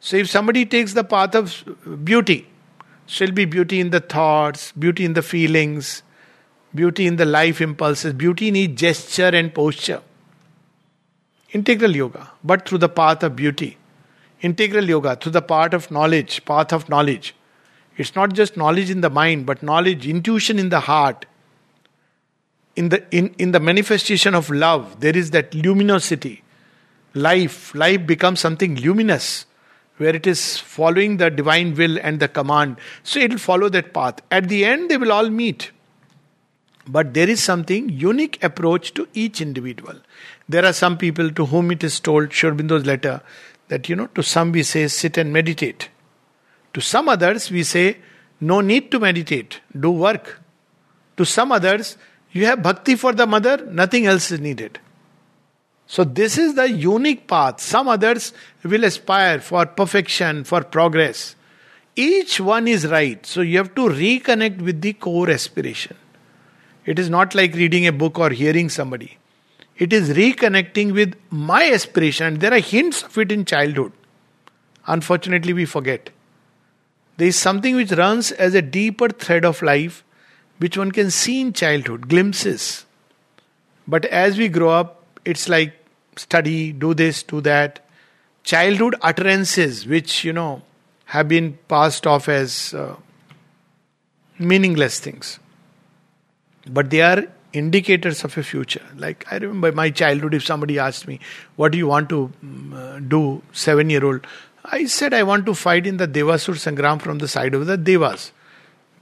So, 0.00 0.16
if 0.18 0.28
somebody 0.28 0.66
takes 0.66 0.92
the 0.92 1.04
path 1.04 1.34
of 1.34 1.64
beauty, 2.04 2.46
shall 3.06 3.30
be 3.30 3.46
beauty 3.46 3.80
in 3.80 3.90
the 3.90 4.00
thoughts, 4.00 4.72
beauty 4.72 5.04
in 5.04 5.14
the 5.14 5.22
feelings, 5.22 6.02
beauty 6.74 7.06
in 7.06 7.16
the 7.16 7.24
life 7.24 7.60
impulses, 7.60 8.12
beauty 8.12 8.48
in 8.48 8.56
each 8.56 8.74
gesture 8.74 9.28
and 9.28 9.54
posture. 9.54 10.02
Integral 11.52 11.94
yoga, 11.94 12.30
but 12.42 12.68
through 12.68 12.78
the 12.78 12.88
path 12.88 13.22
of 13.22 13.36
beauty. 13.36 13.76
Integral 14.40 14.84
yoga, 14.84 15.16
through 15.16 15.32
the 15.32 15.42
path 15.42 15.74
of 15.74 15.90
knowledge, 15.90 16.44
path 16.44 16.72
of 16.72 16.88
knowledge. 16.88 17.34
It's 17.96 18.14
not 18.16 18.32
just 18.32 18.56
knowledge 18.56 18.90
in 18.90 19.02
the 19.02 19.10
mind, 19.10 19.44
but 19.46 19.62
knowledge, 19.62 20.06
intuition 20.08 20.58
in 20.58 20.70
the 20.70 20.80
heart. 20.80 21.26
In 22.74 22.88
the 22.88 23.04
in, 23.10 23.34
in 23.38 23.52
the 23.52 23.60
manifestation 23.60 24.34
of 24.34 24.48
love, 24.48 25.00
there 25.00 25.16
is 25.16 25.30
that 25.32 25.54
luminosity. 25.54 26.42
Life, 27.14 27.74
life 27.74 28.06
becomes 28.06 28.40
something 28.40 28.76
luminous 28.76 29.44
where 29.98 30.16
it 30.16 30.26
is 30.26 30.58
following 30.58 31.18
the 31.18 31.30
divine 31.30 31.74
will 31.74 31.98
and 31.98 32.18
the 32.18 32.28
command. 32.28 32.78
So 33.02 33.20
it 33.20 33.30
will 33.30 33.38
follow 33.38 33.68
that 33.68 33.92
path. 33.92 34.20
At 34.30 34.48
the 34.48 34.64
end, 34.64 34.90
they 34.90 34.96
will 34.96 35.12
all 35.12 35.28
meet. 35.28 35.70
But 36.86 37.14
there 37.14 37.28
is 37.28 37.42
something 37.42 37.90
unique 37.90 38.42
approach 38.42 38.94
to 38.94 39.06
each 39.12 39.40
individual. 39.40 40.00
There 40.52 40.66
are 40.66 40.72
some 40.74 40.98
people 40.98 41.30
to 41.30 41.46
whom 41.46 41.70
it 41.70 41.82
is 41.82 41.98
told, 41.98 42.32
Sri 42.32 42.50
Aurobindo's 42.50 42.84
letter, 42.84 43.22
that 43.68 43.88
you 43.88 43.96
know, 43.96 44.08
to 44.08 44.22
some 44.22 44.52
we 44.52 44.62
say 44.62 44.86
sit 44.88 45.16
and 45.16 45.32
meditate. 45.32 45.88
To 46.74 46.80
some 46.80 47.08
others 47.08 47.50
we 47.50 47.62
say 47.62 47.96
no 48.38 48.60
need 48.60 48.90
to 48.90 49.00
meditate, 49.00 49.60
do 49.78 49.90
work. 49.90 50.40
To 51.16 51.24
some 51.24 51.52
others, 51.52 51.96
you 52.32 52.44
have 52.46 52.62
bhakti 52.62 52.96
for 52.96 53.12
the 53.12 53.26
mother, 53.26 53.64
nothing 53.66 54.06
else 54.06 54.30
is 54.30 54.40
needed. 54.40 54.78
So, 55.86 56.04
this 56.04 56.36
is 56.36 56.54
the 56.54 56.70
unique 56.70 57.26
path. 57.28 57.60
Some 57.60 57.88
others 57.88 58.32
will 58.62 58.84
aspire 58.84 59.40
for 59.40 59.64
perfection, 59.64 60.44
for 60.44 60.62
progress. 60.62 61.34
Each 61.94 62.40
one 62.40 62.68
is 62.68 62.86
right. 62.86 63.24
So, 63.24 63.40
you 63.40 63.58
have 63.58 63.74
to 63.74 63.82
reconnect 63.82 64.60
with 64.60 64.80
the 64.82 64.92
core 64.94 65.30
aspiration. 65.30 65.96
It 66.84 66.98
is 66.98 67.08
not 67.08 67.34
like 67.34 67.54
reading 67.54 67.86
a 67.86 67.92
book 67.92 68.18
or 68.18 68.30
hearing 68.30 68.68
somebody. 68.68 69.18
It 69.82 69.92
is 69.92 70.10
reconnecting 70.10 70.92
with 70.92 71.16
my 71.30 71.68
aspiration. 71.72 72.38
There 72.38 72.52
are 72.54 72.60
hints 72.60 73.02
of 73.02 73.18
it 73.18 73.32
in 73.32 73.44
childhood. 73.44 73.92
Unfortunately, 74.86 75.52
we 75.52 75.64
forget. 75.64 76.10
There 77.16 77.26
is 77.26 77.36
something 77.36 77.74
which 77.74 77.90
runs 77.90 78.30
as 78.30 78.54
a 78.54 78.62
deeper 78.62 79.08
thread 79.08 79.44
of 79.44 79.60
life, 79.60 80.04
which 80.58 80.78
one 80.78 80.92
can 80.92 81.10
see 81.10 81.40
in 81.40 81.52
childhood, 81.52 82.08
glimpses. 82.08 82.86
But 83.88 84.04
as 84.04 84.38
we 84.38 84.48
grow 84.48 84.70
up, 84.70 85.02
it's 85.24 85.48
like 85.48 85.74
study, 86.14 86.72
do 86.72 86.94
this, 86.94 87.24
do 87.24 87.40
that. 87.40 87.84
Childhood 88.44 88.94
utterances, 89.02 89.84
which, 89.84 90.22
you 90.22 90.32
know, 90.32 90.62
have 91.06 91.26
been 91.26 91.58
passed 91.66 92.06
off 92.06 92.28
as 92.28 92.72
uh, 92.72 92.94
meaningless 94.38 95.00
things. 95.00 95.40
But 96.68 96.90
they 96.90 97.00
are 97.00 97.26
indicators 97.53 98.23
of 98.23 98.37
a 98.37 98.43
future. 98.43 98.83
Like 98.97 99.25
I 99.31 99.37
remember 99.37 99.71
my 99.71 99.89
childhood, 99.89 100.33
if 100.33 100.45
somebody 100.45 100.79
asked 100.79 101.07
me, 101.07 101.19
What 101.55 101.71
do 101.71 101.77
you 101.77 101.87
want 101.87 102.09
to 102.09 102.31
um, 102.41 102.73
uh, 102.73 102.99
do, 102.99 103.41
seven 103.51 103.89
year 103.89 104.05
old? 104.05 104.25
I 104.65 104.85
said, 104.85 105.13
I 105.13 105.23
want 105.23 105.45
to 105.45 105.53
fight 105.53 105.87
in 105.87 105.97
the 105.97 106.07
Devasur 106.07 106.55
Sangram 106.55 107.01
from 107.01 107.19
the 107.19 107.27
side 107.27 107.53
of 107.53 107.65
the 107.67 107.77
Devas. 107.77 108.31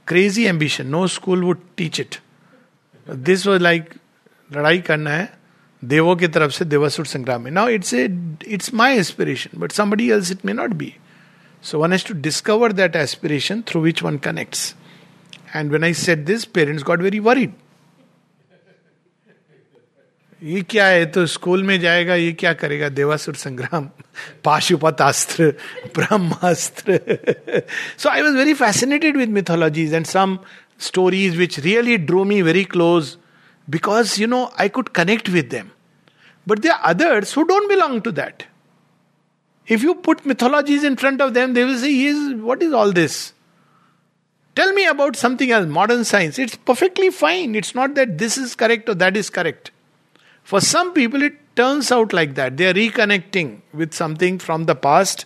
Crazy 0.06 0.46
ambition. 0.48 0.90
No 0.90 1.06
school 1.08 1.44
would 1.46 1.76
teach 1.76 1.98
it. 1.98 2.20
This 3.06 3.44
was 3.44 3.60
like, 3.60 3.96
लड़ाई 4.52 4.78
करना 4.86 5.10
है 5.10 5.32
देवों 5.84 6.14
की 6.16 6.28
तरफ 6.34 6.50
से 6.52 6.64
देवासुर 6.64 7.06
संग्राम 7.06 7.42
में 7.42 7.50
now 7.50 7.68
it's 7.68 7.92
a 7.94 8.04
it's 8.56 8.72
my 8.74 8.98
aspiration 8.98 9.58
but 9.60 9.72
somebody 9.72 10.10
else 10.10 10.30
it 10.32 10.44
may 10.46 10.52
not 10.52 10.72
be 10.82 10.92
so 11.66 11.80
one 11.80 11.90
has 11.90 12.04
to 12.04 12.14
discover 12.14 12.68
that 12.72 12.94
aspiration 12.94 13.62
through 13.64 13.80
which 13.82 14.00
one 14.00 14.18
connects. 14.20 14.74
And 15.52 15.72
when 15.72 15.82
I 15.82 15.92
said 15.92 16.26
this, 16.26 16.44
parents 16.44 16.84
got 16.84 17.00
very 17.00 17.18
worried. 17.18 17.54
ये 20.41 20.61
क्या 20.61 20.85
है? 20.85 21.05
तो 21.05 21.25
school 21.25 21.63
में 21.63 21.79
जाएगा, 21.79 22.15
ये 22.15 22.31
क्या 22.33 22.53
करेगा? 22.53 22.87
देवासुर 22.89 23.35
संग्राम 23.35 23.89
पाशुपत 24.43 25.01
अस्त्र 25.01 25.49
ब्रह्मास्त्र 25.95 26.99
so 27.97 28.09
I 28.09 28.21
was 28.21 28.37
very 28.37 28.53
fascinated 28.53 29.17
with 29.17 29.29
mythologies 29.29 29.93
and 29.93 30.05
some 30.05 30.37
stories 30.79 31.35
which 31.37 31.59
really 31.59 31.97
drew 31.97 32.23
me 32.23 32.41
very 32.41 32.63
close 32.63 33.15
because 33.67 34.19
you 34.21 34.27
know 34.27 34.43
I 34.59 34.69
could 34.69 34.89
connect 34.89 35.29
with 35.29 35.47
them 35.51 35.69
but 36.47 36.59
they 36.59 36.69
are 36.69 36.79
others 36.89 37.35
who 37.37 37.43
don't 37.43 37.67
belong 37.69 38.01
to 38.01 38.11
that 38.11 38.43
if 39.67 39.83
you 39.83 39.93
put 40.05 40.21
mythologies 40.27 40.85
in 40.85 40.95
front 40.95 41.21
of 41.21 41.31
them 41.31 41.53
they 41.53 41.63
will 41.63 41.85
is 42.07 42.33
what 42.41 42.63
is 42.63 42.73
all 42.75 42.93
this 42.93 43.19
tell 44.55 44.73
me 44.75 44.83
about 44.85 45.15
something 45.15 45.51
as 45.51 45.67
modern 45.77 46.03
science 46.05 46.39
it's 46.39 46.59
perfectly 46.67 47.09
fine 47.19 47.55
it's 47.55 47.73
not 47.75 47.93
that 47.95 48.09
this 48.17 48.39
is 48.39 48.55
correct 48.55 48.89
और 48.89 48.95
that 48.95 49.17
is 49.17 49.31
correct 49.31 49.71
For 50.51 50.59
some 50.59 50.93
people, 50.93 51.21
it 51.23 51.35
turns 51.55 51.91
out 51.93 52.11
like 52.11 52.35
that. 52.35 52.57
They 52.57 52.67
are 52.69 52.73
reconnecting 52.73 53.61
with 53.73 53.93
something 53.93 54.37
from 54.37 54.65
the 54.65 54.75
past 54.75 55.25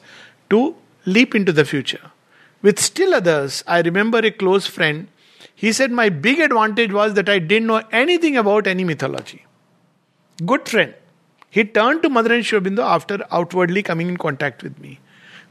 to 0.51 0.75
leap 1.05 1.33
into 1.33 1.51
the 1.51 1.65
future. 1.65 2.11
With 2.61 2.79
still 2.79 3.15
others, 3.15 3.63
I 3.65 3.81
remember 3.81 4.19
a 4.19 4.29
close 4.29 4.67
friend 4.67 5.07
he 5.55 5.71
said, 5.71 5.91
My 5.91 6.09
big 6.09 6.39
advantage 6.39 6.91
was 6.91 7.13
that 7.13 7.29
I 7.29 7.39
didn't 7.39 7.67
know 7.67 7.81
anything 7.91 8.37
about 8.37 8.67
any 8.67 8.83
mythology. 8.83 9.45
Good 10.45 10.67
friend. 10.67 10.93
He 11.49 11.63
turned 11.63 12.03
to 12.03 12.09
Mother 12.09 12.33
and 12.33 12.45
Sri 12.45 12.59
Aurobindo 12.59 12.83
after 12.83 13.25
outwardly 13.31 13.81
coming 13.81 14.09
in 14.09 14.17
contact 14.17 14.61
with 14.61 14.77
me. 14.79 14.99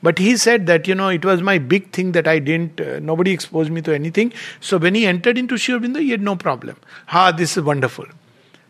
But 0.03 0.19
he 0.19 0.37
said 0.37 0.67
that, 0.67 0.87
you 0.87 0.95
know, 0.95 1.09
it 1.09 1.25
was 1.25 1.41
my 1.41 1.57
big 1.57 1.91
thing 1.93 2.13
that 2.13 2.29
I 2.29 2.39
didn't, 2.39 2.79
uh, 2.79 2.99
nobody 3.01 3.33
exposed 3.33 3.71
me 3.71 3.81
to 3.83 3.95
anything. 3.95 4.35
So 4.61 4.77
when 4.77 4.95
he 4.95 5.07
entered 5.07 5.39
into 5.39 5.57
Sri 5.57 5.75
Aurobindo, 5.75 6.01
he 6.01 6.11
had 6.11 6.21
no 6.21 6.37
problem. 6.37 6.77
Ha, 7.07 7.33
this 7.33 7.57
is 7.57 7.65
wonderful. 7.65 8.05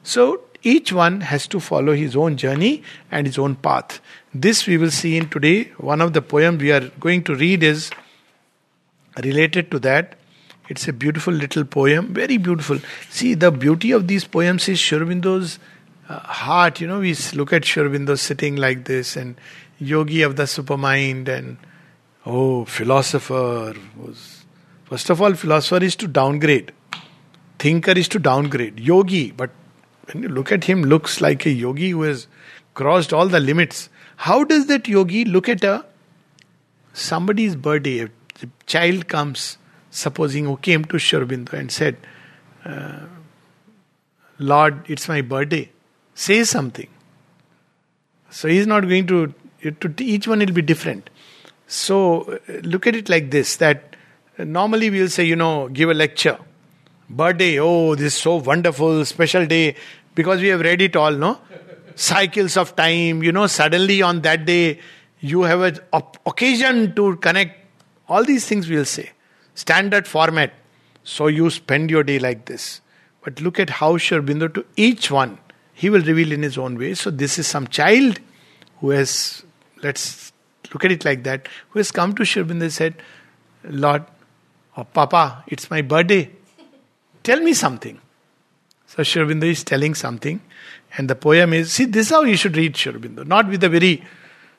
So 0.04 0.42
each 0.64 0.92
one 0.92 1.20
has 1.20 1.46
to 1.48 1.60
follow 1.60 1.92
his 1.92 2.16
own 2.16 2.36
journey 2.36 2.82
and 3.10 3.26
his 3.26 3.38
own 3.38 3.54
path. 3.54 4.00
This 4.34 4.66
we 4.66 4.78
will 4.78 4.90
see 4.90 5.16
in 5.16 5.28
today. 5.28 5.64
One 5.76 6.00
of 6.00 6.12
the 6.14 6.22
poems 6.22 6.60
we 6.60 6.72
are 6.72 6.88
going 6.98 7.22
to 7.24 7.34
read 7.34 7.62
is 7.62 7.90
related 9.22 9.70
to 9.70 9.78
that. 9.80 10.16
It's 10.68 10.88
a 10.88 10.92
beautiful 10.94 11.34
little 11.34 11.64
poem, 11.64 12.14
very 12.14 12.38
beautiful. 12.38 12.78
See, 13.10 13.34
the 13.34 13.50
beauty 13.50 13.92
of 13.92 14.08
these 14.08 14.24
poems 14.24 14.66
is 14.66 14.80
Sri 14.80 14.98
Aurobindo's 14.98 15.58
uh, 16.08 16.18
heart. 16.20 16.80
You 16.80 16.86
know, 16.86 17.00
we 17.00 17.14
look 17.34 17.52
at 17.52 17.66
Sri 17.66 17.82
Aurobindo 17.82 18.18
sitting 18.18 18.56
like 18.56 18.86
this, 18.86 19.14
and 19.14 19.36
yogi 19.78 20.22
of 20.22 20.36
the 20.36 20.44
supermind, 20.44 21.28
and 21.28 21.58
oh, 22.24 22.64
philosopher 22.64 23.74
was. 23.96 24.44
First 24.84 25.10
of 25.10 25.20
all, 25.20 25.34
philosopher 25.34 25.84
is 25.84 25.96
to 25.96 26.08
downgrade, 26.08 26.72
thinker 27.58 27.92
is 27.92 28.08
to 28.08 28.18
downgrade, 28.18 28.80
yogi. 28.80 29.32
But 29.32 29.50
when 30.06 30.22
you 30.22 30.28
look 30.28 30.52
at 30.52 30.64
him, 30.64 30.82
looks 30.84 31.20
like 31.20 31.46
a 31.46 31.50
yogi 31.50 31.90
who 31.90 32.02
has 32.02 32.26
crossed 32.74 33.12
all 33.12 33.28
the 33.28 33.40
limits. 33.40 33.88
How 34.16 34.44
does 34.44 34.66
that 34.66 34.88
yogi 34.88 35.24
look 35.24 35.48
at 35.48 35.64
a 35.64 35.84
somebody's 36.92 37.56
birthday? 37.56 38.04
A 38.04 38.08
child 38.66 39.08
comes 39.08 39.58
supposing 39.90 40.44
who 40.44 40.56
came 40.56 40.84
to 40.86 40.98
Sri 40.98 41.20
Aurobindo 41.20 41.52
and 41.52 41.70
said, 41.70 41.96
uh, 42.64 43.00
Lord, 44.38 44.90
it's 44.90 45.08
my 45.08 45.20
birthday, 45.20 45.70
say 46.14 46.44
something. 46.44 46.88
So 48.30 48.48
he's 48.48 48.66
not 48.66 48.82
going 48.82 49.06
to, 49.06 49.32
to 49.62 50.04
each 50.04 50.26
one 50.26 50.40
will 50.40 50.52
be 50.52 50.62
different. 50.62 51.08
So 51.66 52.22
uh, 52.22 52.52
look 52.62 52.86
at 52.86 52.96
it 52.96 53.08
like 53.08 53.30
this 53.30 53.56
that 53.56 53.96
normally 54.38 54.90
we'll 54.90 55.08
say, 55.08 55.24
you 55.24 55.36
know, 55.36 55.68
give 55.68 55.88
a 55.88 55.94
lecture. 55.94 56.38
Birthday, 57.08 57.58
oh, 57.60 57.94
this 57.94 58.14
is 58.14 58.20
so 58.20 58.36
wonderful, 58.36 59.04
special 59.04 59.46
day, 59.46 59.76
because 60.14 60.40
we 60.40 60.48
have 60.48 60.60
read 60.60 60.80
it 60.80 60.96
all, 60.96 61.12
no? 61.12 61.38
Cycles 61.96 62.56
of 62.56 62.74
time, 62.74 63.22
you 63.22 63.30
know, 63.30 63.46
suddenly 63.46 64.02
on 64.02 64.22
that 64.22 64.46
day, 64.46 64.80
you 65.20 65.42
have 65.42 65.60
an 65.60 65.78
occasion 66.26 66.94
to 66.94 67.16
connect. 67.16 67.66
All 68.08 68.24
these 68.24 68.46
things 68.46 68.68
we'll 68.68 68.84
say. 68.84 69.10
Standard 69.54 70.06
format. 70.06 70.52
So 71.04 71.26
you 71.26 71.50
spend 71.50 71.90
your 71.90 72.02
day 72.02 72.18
like 72.18 72.46
this. 72.46 72.80
But 73.22 73.40
look 73.40 73.60
at 73.60 73.70
how 73.70 73.96
Sri 73.96 74.18
Aurobindo 74.18 74.52
to 74.52 74.64
each 74.76 75.10
one, 75.10 75.38
he 75.72 75.88
will 75.88 76.02
reveal 76.02 76.32
in 76.32 76.42
his 76.42 76.58
own 76.58 76.78
way. 76.78 76.94
So 76.94 77.10
this 77.10 77.38
is 77.38 77.46
some 77.46 77.68
child 77.68 78.20
who 78.80 78.90
has, 78.90 79.44
let's 79.82 80.32
look 80.72 80.84
at 80.84 80.92
it 80.92 81.04
like 81.04 81.24
that, 81.24 81.48
who 81.70 81.78
has 81.78 81.90
come 81.90 82.14
to 82.16 82.24
Sri 82.24 82.42
Aurobindo 82.42 82.62
and 82.62 82.72
said, 82.72 82.94
Lord, 83.64 84.04
oh, 84.76 84.84
Papa, 84.84 85.44
it's 85.46 85.70
my 85.70 85.80
birthday. 85.82 86.30
Tell 87.24 87.40
me 87.40 87.54
something. 87.54 88.00
So 88.86 89.02
Sri 89.02 89.50
is 89.50 89.64
telling 89.64 89.94
something, 89.94 90.40
and 90.96 91.10
the 91.10 91.16
poem 91.16 91.52
is 91.54 91.72
see, 91.72 91.86
this 91.86 92.06
is 92.06 92.12
how 92.12 92.22
you 92.22 92.36
should 92.36 92.56
read 92.56 92.76
Sri 92.76 92.92
not 92.92 93.48
with 93.48 93.64
a 93.64 93.68
very 93.68 94.04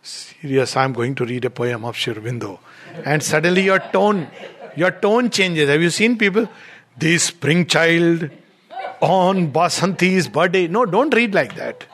serious, 0.01 0.75
I'm 0.75 0.91
going 0.91 1.15
to 1.15 1.25
read 1.25 1.45
a 1.45 1.49
poem 1.49 1.85
of 1.85 1.95
Sri 1.95 2.15
And 3.05 3.23
suddenly 3.23 3.63
your 3.63 3.79
tone, 3.79 4.27
your 4.75 4.91
tone 4.91 5.29
changes. 5.29 5.69
Have 5.69 5.81
you 5.81 5.89
seen 5.89 6.17
people? 6.17 6.49
The 6.97 7.17
spring 7.17 7.65
child 7.67 8.29
on 8.99 9.51
Basanti's 9.51 10.27
birthday. 10.27 10.67
No, 10.67 10.85
don't 10.85 11.13
read 11.13 11.33
like 11.33 11.55
that. 11.55 11.85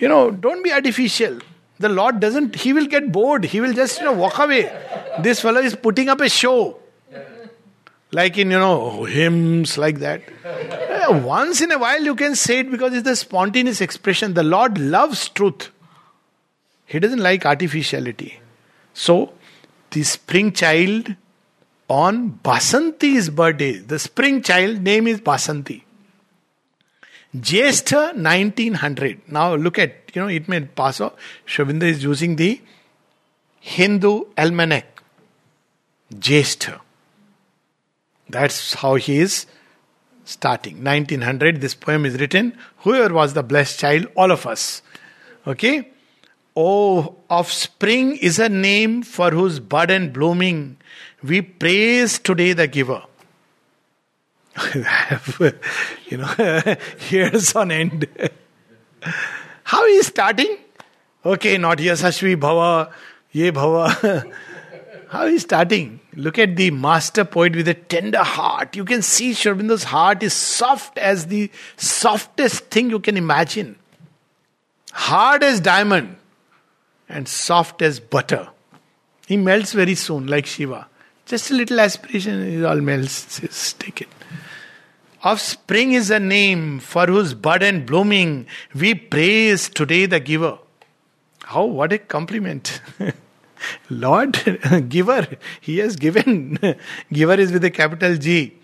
You 0.00 0.08
know, 0.08 0.30
don't 0.30 0.62
be 0.62 0.72
artificial. 0.72 1.38
The 1.78 1.88
Lord 1.88 2.20
doesn't, 2.20 2.56
He 2.56 2.72
will 2.72 2.86
get 2.86 3.12
bored. 3.12 3.44
He 3.44 3.60
will 3.60 3.72
just, 3.72 3.98
you 4.00 4.06
know, 4.06 4.12
walk 4.12 4.38
away. 4.38 4.70
This 5.22 5.40
fellow 5.40 5.60
is 5.60 5.76
putting 5.76 6.08
up 6.08 6.20
a 6.20 6.28
show. 6.28 6.78
Like 8.10 8.38
in, 8.38 8.50
you 8.50 8.58
know, 8.58 9.04
hymns 9.04 9.76
like 9.76 9.98
that. 9.98 10.22
Uh, 10.44 11.20
once 11.22 11.60
in 11.60 11.72
a 11.72 11.78
while 11.78 12.02
you 12.02 12.14
can 12.14 12.34
say 12.34 12.60
it 12.60 12.70
because 12.70 12.94
it's 12.94 13.04
the 13.04 13.16
spontaneous 13.16 13.80
expression. 13.80 14.34
The 14.34 14.42
Lord 14.42 14.78
loves 14.78 15.28
truth. 15.28 15.70
He 16.86 16.98
doesn't 16.98 17.20
like 17.20 17.44
artificiality. 17.44 18.40
So, 18.94 19.32
the 19.90 20.02
spring 20.02 20.52
child 20.52 21.14
on 21.88 22.40
Basanti's 22.42 23.28
birthday, 23.30 23.78
the 23.78 23.98
spring 23.98 24.42
child 24.42 24.82
name 24.82 25.06
is 25.06 25.20
Basanti. 25.20 25.82
Jestha 27.36 28.14
1900. 28.14 29.20
Now 29.28 29.54
look 29.54 29.78
at, 29.78 29.92
you 30.14 30.22
know, 30.22 30.28
it 30.28 30.48
may 30.48 30.60
pass 30.60 31.00
oh. 31.00 31.06
off. 31.06 31.12
Sri 31.44 31.64
Aurobindo 31.64 31.82
is 31.82 32.02
using 32.02 32.36
the 32.36 32.60
Hindu 33.60 34.24
almanac. 34.36 35.02
Jestha. 36.14 36.80
That's 38.28 38.74
how 38.74 38.96
he 38.96 39.18
is 39.18 39.46
starting. 40.24 40.84
1900, 40.84 41.60
this 41.60 41.74
poem 41.74 42.04
is 42.04 42.20
written. 42.20 42.56
Whoever 42.78 43.14
was 43.14 43.34
the 43.34 43.42
blessed 43.42 43.80
child, 43.80 44.06
all 44.14 44.30
of 44.30 44.46
us. 44.46 44.82
Okay? 45.46 45.90
Oh, 46.54 47.16
offspring 47.30 48.16
is 48.16 48.38
a 48.38 48.48
name 48.48 49.02
for 49.02 49.30
whose 49.30 49.60
bud 49.60 49.90
and 49.90 50.12
blooming 50.12 50.78
we 51.22 51.42
praise 51.42 52.18
today 52.18 52.52
the 52.52 52.66
giver. 52.66 53.02
you 56.08 56.18
know, 56.18 56.34
years 57.10 57.54
on 57.54 57.70
end. 57.70 58.06
How 59.64 59.84
is 59.84 60.06
starting? 60.06 60.58
Okay, 61.24 61.58
not 61.58 61.78
Yashasvi 61.78 62.36
Bhava, 62.36 62.92
Ye 63.32 63.50
Bhava. 63.50 64.32
How 65.08 65.24
is 65.24 65.42
starting? 65.42 66.00
Look 66.14 66.38
at 66.38 66.56
the 66.56 66.70
master 66.70 67.24
poet 67.24 67.56
with 67.56 67.66
a 67.66 67.74
tender 67.74 68.22
heart. 68.22 68.76
You 68.76 68.84
can 68.84 69.00
see 69.00 69.32
Sri 69.32 69.76
heart 69.78 70.22
is 70.22 70.34
soft 70.34 70.98
as 70.98 71.28
the 71.28 71.50
softest 71.76 72.66
thing 72.66 72.90
you 72.90 73.00
can 73.00 73.16
imagine. 73.16 73.76
Hard 74.92 75.42
as 75.42 75.60
diamond 75.60 76.16
and 77.08 77.26
soft 77.26 77.80
as 77.80 78.00
butter. 78.00 78.48
He 79.26 79.38
melts 79.38 79.72
very 79.72 79.94
soon, 79.94 80.26
like 80.26 80.44
Shiva. 80.44 80.86
Just 81.24 81.50
a 81.50 81.54
little 81.54 81.80
aspiration, 81.80 82.42
it 82.42 82.64
all 82.64 82.80
melts. 82.80 83.40
Just 83.40 83.80
take 83.80 84.02
it. 84.02 84.08
Offspring 85.22 85.92
is 85.92 86.10
a 86.10 86.20
name 86.20 86.80
for 86.80 87.06
whose 87.06 87.32
bud 87.32 87.62
and 87.62 87.86
blooming 87.86 88.46
we 88.74 88.94
praise 88.94 89.70
today 89.70 90.04
the 90.04 90.20
giver. 90.20 90.58
How, 91.44 91.64
what 91.64 91.94
a 91.94 91.98
compliment. 91.98 92.82
Lord, 93.90 94.34
giver, 94.88 95.26
He 95.60 95.78
has 95.78 95.96
given. 95.96 96.58
giver 97.12 97.34
is 97.34 97.52
with 97.52 97.64
a 97.64 97.70
capital 97.70 98.16
G. 98.16 98.54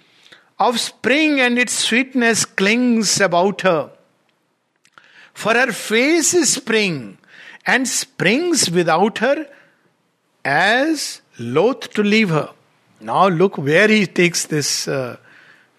Of 0.58 0.78
spring 0.78 1.40
and 1.40 1.58
its 1.58 1.72
sweetness 1.72 2.44
clings 2.44 3.20
about 3.20 3.62
her. 3.62 3.90
For 5.32 5.54
her 5.54 5.72
face 5.72 6.32
is 6.32 6.52
spring, 6.52 7.18
and 7.66 7.88
springs 7.88 8.70
without 8.70 9.18
her 9.18 9.48
as 10.44 11.22
loath 11.38 11.90
to 11.94 12.02
leave 12.02 12.28
her. 12.28 12.50
Now 13.00 13.28
look 13.28 13.58
where 13.58 13.88
he 13.88 14.06
takes 14.06 14.46
this 14.46 14.86
uh, 14.86 15.16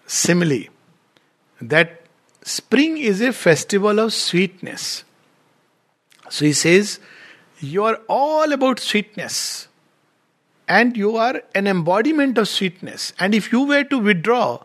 simile. 0.06 0.64
That 1.60 2.02
spring 2.42 2.98
is 2.98 3.20
a 3.20 3.32
festival 3.32 3.98
of 3.98 4.12
sweetness. 4.12 5.04
So 6.28 6.44
he 6.44 6.52
says, 6.52 7.00
You 7.60 7.84
are 7.84 8.00
all 8.08 8.52
about 8.52 8.80
sweetness. 8.80 9.68
And 10.68 10.96
you 10.96 11.16
are 11.16 11.42
an 11.54 11.66
embodiment 11.66 12.38
of 12.38 12.48
sweetness. 12.48 13.12
And 13.18 13.34
if 13.34 13.52
you 13.52 13.62
were 13.62 13.84
to 13.84 13.98
withdraw, 13.98 14.64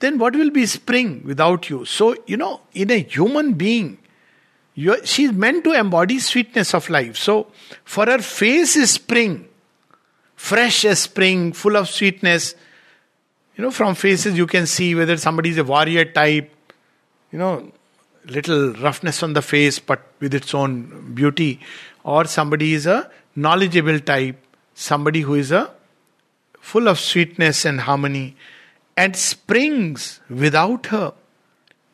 then 0.00 0.18
what 0.18 0.34
will 0.34 0.50
be 0.50 0.66
spring 0.66 1.22
without 1.24 1.70
you? 1.70 1.84
So, 1.84 2.16
you 2.26 2.36
know, 2.36 2.60
in 2.72 2.90
a 2.90 2.98
human 2.98 3.54
being, 3.54 3.98
she's 5.04 5.32
meant 5.32 5.64
to 5.64 5.72
embody 5.72 6.18
sweetness 6.18 6.74
of 6.74 6.90
life. 6.90 7.16
So, 7.16 7.46
for 7.84 8.06
her 8.06 8.18
face 8.18 8.76
is 8.76 8.92
spring, 8.92 9.48
fresh 10.34 10.84
as 10.84 11.00
spring, 11.00 11.52
full 11.52 11.76
of 11.76 11.88
sweetness. 11.88 12.54
You 13.56 13.64
know, 13.64 13.70
from 13.70 13.94
faces 13.94 14.36
you 14.36 14.46
can 14.46 14.66
see 14.66 14.94
whether 14.94 15.16
somebody 15.16 15.50
is 15.50 15.58
a 15.58 15.64
warrior 15.64 16.06
type, 16.06 16.50
you 17.30 17.38
know, 17.38 17.70
little 18.26 18.72
roughness 18.74 19.22
on 19.22 19.32
the 19.32 19.42
face 19.42 19.78
but 19.78 20.06
with 20.20 20.34
its 20.34 20.54
own 20.54 21.14
beauty, 21.14 21.60
or 22.04 22.24
somebody 22.24 22.74
is 22.74 22.86
a 22.86 23.10
knowledgeable 23.34 24.00
type, 24.00 24.36
somebody 24.74 25.20
who 25.20 25.34
is 25.34 25.50
a 25.50 25.70
full 26.60 26.88
of 26.88 26.98
sweetness 26.98 27.64
and 27.64 27.80
harmony, 27.80 28.36
and 28.96 29.16
springs 29.16 30.20
without 30.28 30.86
her, 30.86 31.12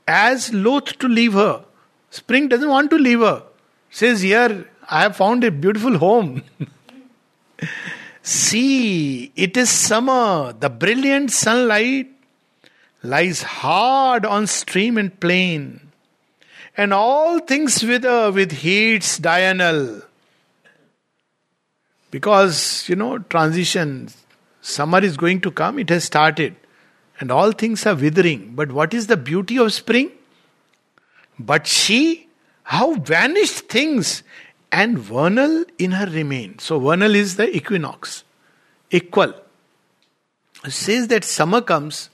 as 0.07 0.53
loath 0.53 0.99
to 0.99 1.09
leave 1.09 1.35
her. 1.35 1.64
Spring 2.11 2.49
doesn't 2.49 2.69
want 2.69 2.90
to 2.90 2.97
leave 2.97 3.21
her. 3.21 3.42
Says, 3.90 4.23
Here, 4.23 4.69
I 4.88 5.03
have 5.03 5.16
found 5.16 5.45
a 5.45 5.51
beautiful 5.51 5.99
home. 5.99 6.42
See, 8.23 9.33
it 9.37 9.57
is 9.57 9.71
summer. 9.71 10.53
The 10.53 10.69
brilliant 10.69 11.31
sunlight 11.31 12.09
lies 13.03 13.42
hard 13.42 14.27
on 14.27 14.47
stream 14.47 14.99
and 14.99 15.19
plain, 15.21 15.86
and 16.77 16.93
all 16.93 17.39
things 17.39 17.83
wither 17.83 18.09
uh, 18.09 18.31
with 18.31 18.53
heats 18.53 19.19
diurnal. 19.19 20.03
Because, 22.11 22.89
you 22.89 22.97
know, 22.97 23.19
transition, 23.19 24.09
summer 24.61 25.03
is 25.03 25.17
going 25.17 25.41
to 25.43 25.51
come, 25.51 25.79
it 25.79 25.89
has 25.91 26.05
started, 26.05 26.55
and 27.21 27.31
all 27.31 27.53
things 27.53 27.87
are 27.87 27.95
withering. 27.95 28.55
But 28.55 28.73
what 28.73 28.95
is 28.95 29.07
the 29.07 29.17
beauty 29.17 29.59
of 29.59 29.73
spring? 29.73 30.11
But 31.39 31.67
she, 31.67 32.29
how 32.65 32.95
vanished 32.95 33.69
things 33.69 34.23
and 34.71 34.99
vernal 34.99 35.65
in 35.79 35.93
her 35.93 36.07
remain. 36.07 36.59
So 36.59 36.79
vernal 36.79 37.15
is 37.15 37.37
the 37.37 37.55
equinox, 37.55 38.25
equal. 38.91 39.35
It 40.65 40.73
says 40.73 41.09
that 41.09 41.25
summer 41.25 41.61
comes 41.61 42.11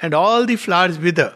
and 0.00 0.14
all 0.14 0.44
the 0.44 0.56
flowers 0.56 0.98
wither. 0.98 1.34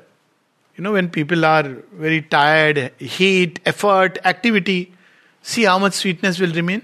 You 0.76 0.84
know, 0.84 0.92
when 0.92 1.08
people 1.08 1.44
are 1.44 1.62
very 1.94 2.20
tired, 2.20 2.92
heat, 2.98 3.60
effort, 3.64 4.18
activity, 4.24 4.92
see 5.40 5.64
how 5.64 5.78
much 5.78 5.94
sweetness 5.94 6.38
will 6.38 6.52
remain. 6.52 6.82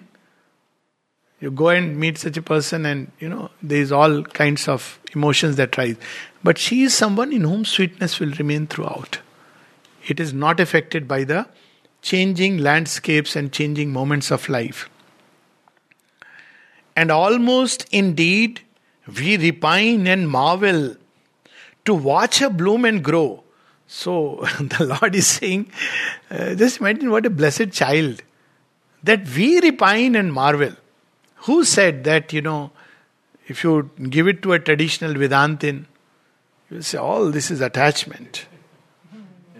You 1.40 1.50
go 1.50 1.68
and 1.68 1.98
meet 1.98 2.16
such 2.18 2.36
a 2.36 2.42
person, 2.42 2.86
and 2.86 3.10
you 3.18 3.28
know, 3.28 3.50
there 3.62 3.80
is 3.80 3.92
all 3.92 4.22
kinds 4.22 4.66
of 4.68 4.98
emotions 5.14 5.56
that 5.56 5.76
rise. 5.76 5.96
But 6.42 6.56
she 6.56 6.84
is 6.84 6.94
someone 6.94 7.32
in 7.32 7.42
whom 7.42 7.64
sweetness 7.64 8.18
will 8.18 8.30
remain 8.32 8.66
throughout. 8.66 9.18
It 10.06 10.20
is 10.20 10.32
not 10.32 10.58
affected 10.58 11.06
by 11.06 11.24
the 11.24 11.46
changing 12.00 12.58
landscapes 12.58 13.36
and 13.36 13.52
changing 13.52 13.92
moments 13.92 14.30
of 14.30 14.48
life. 14.48 14.88
And 16.96 17.10
almost 17.10 17.86
indeed, 17.90 18.60
we 19.18 19.36
repine 19.36 20.06
and 20.06 20.28
marvel 20.28 20.96
to 21.84 21.94
watch 21.94 22.38
her 22.38 22.50
bloom 22.50 22.84
and 22.84 23.02
grow. 23.02 23.42
So 23.92 24.46
the 24.60 24.86
Lord 24.86 25.14
is 25.14 25.26
saying, 25.26 25.70
uh, 26.30 26.54
just 26.54 26.80
imagine 26.80 27.10
what 27.10 27.26
a 27.26 27.30
blessed 27.30 27.72
child 27.72 28.22
that 29.04 29.28
we 29.28 29.60
repine 29.60 30.16
and 30.16 30.32
marvel. 30.32 30.72
Who 31.46 31.64
said 31.64 32.04
that, 32.04 32.32
you 32.32 32.40
know, 32.40 32.70
if 33.48 33.62
you 33.62 33.90
give 34.08 34.28
it 34.28 34.42
to 34.42 34.54
a 34.54 34.58
traditional 34.58 35.12
Vedantin, 35.14 35.84
You 36.70 36.80
say, 36.80 36.96
all 36.96 37.30
this 37.30 37.50
is 37.50 37.60
attachment. 37.60 38.46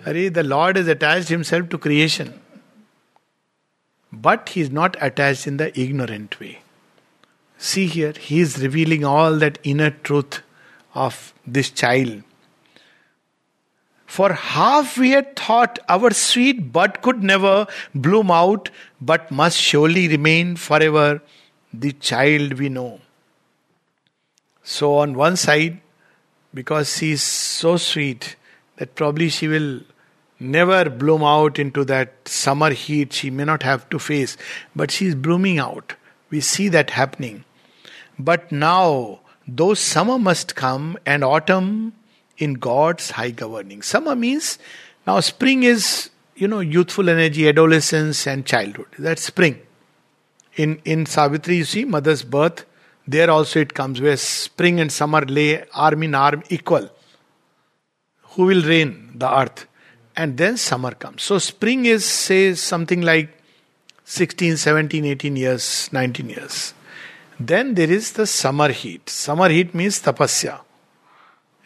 Are 0.06 0.14
the 0.14 0.42
Lord 0.42 0.76
has 0.76 0.88
attached 0.88 1.28
himself 1.28 1.68
to 1.68 1.76
creation. 1.76 2.40
But 4.10 4.48
he 4.48 4.62
is 4.62 4.70
not 4.70 4.96
attached 5.00 5.46
in 5.46 5.58
the 5.58 5.78
ignorant 5.78 6.40
way. 6.40 6.62
See 7.58 7.86
here, 7.86 8.12
he 8.12 8.40
is 8.40 8.58
revealing 8.62 9.04
all 9.04 9.36
that 9.38 9.58
inner 9.62 9.90
truth 9.90 10.42
of 10.94 11.34
this 11.46 11.70
child. 11.70 12.22
For 14.12 14.34
half 14.34 14.98
we 14.98 15.12
had 15.12 15.36
thought 15.36 15.78
our 15.88 16.10
sweet 16.12 16.70
bud 16.70 17.00
could 17.00 17.22
never 17.22 17.66
bloom 17.94 18.30
out, 18.30 18.68
but 19.00 19.30
must 19.30 19.56
surely 19.56 20.06
remain 20.06 20.56
forever 20.56 21.22
the 21.72 21.92
child 21.92 22.52
we 22.58 22.68
know. 22.68 23.00
So, 24.62 24.96
on 24.96 25.14
one 25.14 25.36
side, 25.36 25.80
because 26.52 26.94
she 26.98 27.12
is 27.12 27.22
so 27.22 27.78
sweet 27.78 28.36
that 28.76 28.94
probably 28.96 29.30
she 29.30 29.48
will 29.48 29.80
never 30.38 30.90
bloom 30.90 31.22
out 31.22 31.58
into 31.58 31.82
that 31.86 32.12
summer 32.28 32.70
heat 32.70 33.14
she 33.14 33.30
may 33.30 33.44
not 33.44 33.62
have 33.62 33.88
to 33.88 33.98
face, 33.98 34.36
but 34.76 34.90
she 34.90 35.06
is 35.06 35.14
blooming 35.14 35.58
out. 35.58 35.94
We 36.28 36.40
see 36.42 36.68
that 36.68 36.90
happening. 36.90 37.46
But 38.18 38.52
now, 38.52 39.20
though 39.48 39.72
summer 39.72 40.18
must 40.18 40.54
come 40.54 40.98
and 41.06 41.24
autumn 41.24 41.94
in 42.38 42.54
God's 42.54 43.10
high 43.10 43.30
governing. 43.30 43.82
Summer 43.82 44.14
means 44.14 44.58
now 45.06 45.20
spring 45.20 45.62
is, 45.62 46.10
you 46.36 46.48
know, 46.48 46.60
youthful 46.60 47.08
energy, 47.08 47.48
adolescence, 47.48 48.26
and 48.26 48.46
childhood. 48.46 48.86
That's 48.98 49.24
spring. 49.24 49.60
In 50.56 50.80
in 50.84 51.06
Savitri, 51.06 51.56
you 51.56 51.64
see 51.64 51.84
mother's 51.84 52.22
birth. 52.22 52.64
There 53.06 53.30
also 53.30 53.60
it 53.60 53.74
comes 53.74 54.00
where 54.00 54.16
spring 54.16 54.80
and 54.80 54.92
summer 54.92 55.22
lay 55.22 55.64
arm 55.74 56.02
in 56.02 56.14
arm 56.14 56.42
equal. 56.50 56.88
Who 58.34 58.44
will 58.44 58.62
reign? 58.62 59.12
The 59.14 59.38
earth 59.40 59.66
and 60.16 60.36
then 60.36 60.56
summer 60.56 60.92
comes. 60.92 61.22
So 61.22 61.38
spring 61.38 61.86
is, 61.86 62.04
say, 62.04 62.54
something 62.54 63.02
like 63.02 63.30
16, 64.04 64.56
17, 64.56 65.04
18 65.04 65.36
years, 65.36 65.88
19 65.92 66.28
years. 66.28 66.74
Then 67.40 67.74
there 67.74 67.90
is 67.90 68.12
the 68.12 68.26
summer 68.26 68.70
heat. 68.70 69.08
Summer 69.08 69.48
heat 69.48 69.74
means 69.74 70.00
tapasya, 70.02 70.60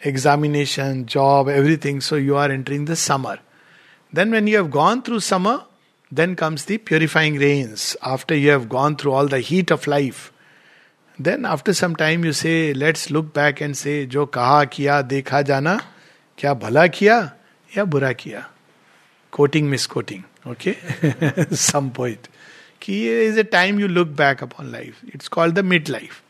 examination, 0.02 1.06
job, 1.06 1.48
everything. 1.48 2.00
So 2.00 2.16
you 2.16 2.36
are 2.36 2.50
entering 2.50 2.86
the 2.86 2.96
summer. 2.96 3.38
Then, 4.12 4.30
when 4.30 4.46
you 4.46 4.56
have 4.56 4.70
gone 4.70 5.02
through 5.02 5.20
summer, 5.20 5.64
then 6.12 6.36
comes 6.36 6.66
the 6.66 6.78
purifying 6.78 7.36
rains. 7.36 7.96
After 8.02 8.34
you 8.34 8.50
have 8.50 8.68
gone 8.68 8.96
through 8.96 9.12
all 9.12 9.28
the 9.28 9.40
heat 9.40 9.70
of 9.70 9.86
life, 9.86 10.32
then 11.18 11.44
after 11.44 11.72
some 11.72 11.96
time 11.96 12.24
you 12.24 12.32
say, 12.32 12.74
let's 12.74 13.10
look 13.10 13.32
back 13.32 13.60
and 13.60 13.76
say, 13.76 14.06
जो 14.06 14.26
कहा 14.26 14.64
किया 14.64 15.00
देखा 15.02 15.42
जाना 15.42 15.80
क्या 16.38 16.54
भला 16.54 16.86
किया 16.98 17.18
या 17.76 17.84
बुरा 17.84 18.12
किया 18.12 18.46
coating 19.32 19.68
miss 19.70 19.86
coating 19.86 20.22
okay 20.50 20.74
some 21.56 21.88
point 21.96 22.26
कि 22.82 22.96
is 23.26 23.38
a 23.38 23.42
time 23.52 23.80
you 23.80 23.88
look 23.88 24.08
back 24.18 24.42
upon 24.42 24.70
life 24.72 25.00
it's 25.14 25.28
called 25.36 25.54
the 25.54 25.64
mid 25.64 25.88
life 25.88 26.20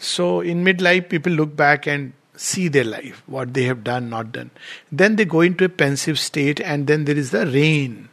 so 0.00 0.42
in 0.52 0.62
mid 0.64 0.80
life 0.80 1.06
people 1.10 1.32
look 1.32 1.54
back 1.56 1.88
and 1.88 2.10
see 2.41 2.67
their 2.67 2.83
life, 2.83 3.23
what 3.27 3.53
they 3.53 3.63
have 3.63 3.83
done, 3.83 4.09
not 4.09 4.31
done. 4.31 4.51
Then 4.91 5.15
they 5.15 5.25
go 5.25 5.41
into 5.41 5.65
a 5.65 5.69
pensive 5.69 6.19
state, 6.19 6.59
and 6.59 6.87
then 6.87 7.05
there 7.05 7.17
is 7.17 7.31
the 7.31 7.45
rain, 7.45 8.09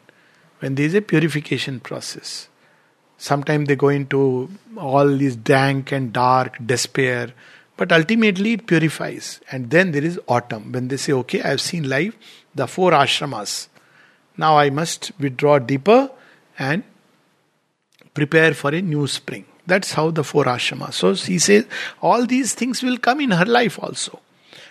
when 0.59 0.75
there 0.75 0.87
is 0.87 0.95
a 0.95 1.03
purification 1.03 1.81
process. 1.81 2.49
Sometimes 3.17 3.69
they 3.69 3.77
go 3.77 3.88
into 3.88 4.51
all 4.77 5.09
this 5.09 5.35
dank 5.35 5.93
and 5.93 6.12
dark 6.12 6.59
despair, 6.64 7.33
but 7.77 7.93
ultimately, 7.93 8.55
it 8.55 8.67
purifies. 8.67 9.41
And 9.53 9.71
then 9.71 9.93
there 9.93 10.05
is 10.05 10.21
autumn. 10.27 10.73
When 10.73 10.88
they 10.88 10.97
say, 10.97 11.12
okay, 11.12 11.41
I 11.43 11.49
have 11.49 11.61
seen 11.61 11.88
life, 11.88 12.17
the 12.55 12.67
four 12.67 12.91
ashramas. 12.91 13.69
Now 14.37 14.59
I 14.59 14.71
must 14.71 15.12
withdraw 15.19 15.59
deeper 15.61 16.11
and 16.59 16.83
prepare 18.14 18.53
for 18.53 18.75
a 18.75 18.83
new 18.83 19.07
spring. 19.07 19.45
That's 19.69 19.93
how 19.93 20.11
the 20.11 20.25
four 20.25 20.45
ashramas. 20.45 20.95
So 20.95 21.13
he 21.13 21.39
says, 21.39 21.67
all 22.01 22.25
these 22.25 22.55
things 22.55 22.83
will 22.83 22.97
come 22.97 23.21
in 23.21 23.33
her 23.33 23.45
life 23.45 23.79
also. 23.79 24.21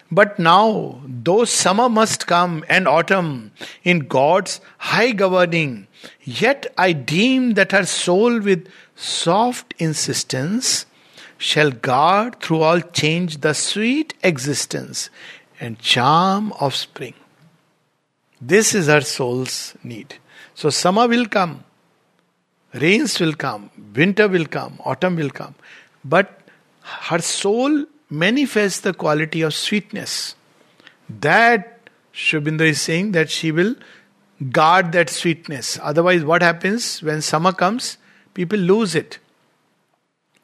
But 0.10 0.40
now, 0.40 1.02
though 1.06 1.46
summer 1.46 1.88
must 1.88 2.26
come 2.26 2.64
and 2.68 2.88
autumn 2.88 3.52
in 3.84 4.00
God's 4.00 4.60
high 4.78 5.12
governing, 5.12 5.88
yet 6.24 6.66
I 6.78 6.94
deem 6.94 7.54
that 7.54 7.74
her 7.74 7.86
soul 7.86 8.40
with 8.40 8.68
soft 8.96 9.76
insistence 9.78 10.88
shall 11.38 11.70
guard 11.70 12.40
through 12.40 12.62
all 12.62 12.80
change 12.80 13.42
the 13.42 13.54
sweet 13.54 14.16
existence 14.24 15.12
and 15.60 15.78
charm 15.78 16.54
of 16.54 16.74
spring. 16.74 17.14
This 18.42 18.74
is 18.74 18.88
her 18.88 19.02
soul's 19.02 19.76
need. 19.84 20.16
So, 20.56 20.72
summer 20.72 21.08
will 21.08 21.28
come, 21.28 21.64
rains 22.77 23.19
will 23.21 23.35
come, 23.35 23.71
winter 23.95 24.29
will 24.29 24.47
come, 24.47 24.79
autumn 24.85 25.17
will 25.17 25.31
come, 25.31 25.55
but 26.05 26.41
her 26.83 27.19
soul 27.19 27.87
manifests 28.11 28.81
the 28.81 28.93
quality 28.93 29.43
of 29.43 29.55
sweetness. 29.55 30.35
That 31.09 31.91
Sri 32.13 32.41
Aurobindo 32.41 32.63
is 32.63 32.81
saying 32.81 33.13
that 33.13 33.31
she 33.31 33.53
will 33.53 33.75
guard 34.51 34.93
that 34.93 35.09
sweetness. 35.11 35.79
Otherwise, 35.83 36.25
what 36.25 36.43
happens 36.43 37.03
when 37.03 37.23
summer 37.23 37.53
comes? 37.53 37.97
People 38.35 38.59
lose 38.59 38.95
it. 38.95 39.19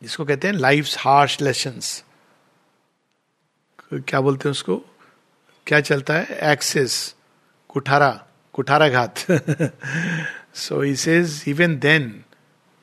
जिसको 0.02 0.24
कहते 0.24 0.48
हैं 0.48 0.54
life 0.54 0.94
harsh 0.98 1.40
lessons 1.40 2.04
क्या 3.92 4.20
बोलते 4.20 4.48
हैं 4.48 4.50
उसको 4.50 4.76
क्या 5.66 5.80
चलता 5.80 6.14
है 6.14 6.38
एक्सेस 6.52 7.14
कुठारा 7.68 8.10
कुठारा 8.54 8.88
घात 8.88 9.24
सो 10.54 10.80
he 10.82 10.94
says 10.96 11.42
even 11.48 11.78
then 11.78 12.12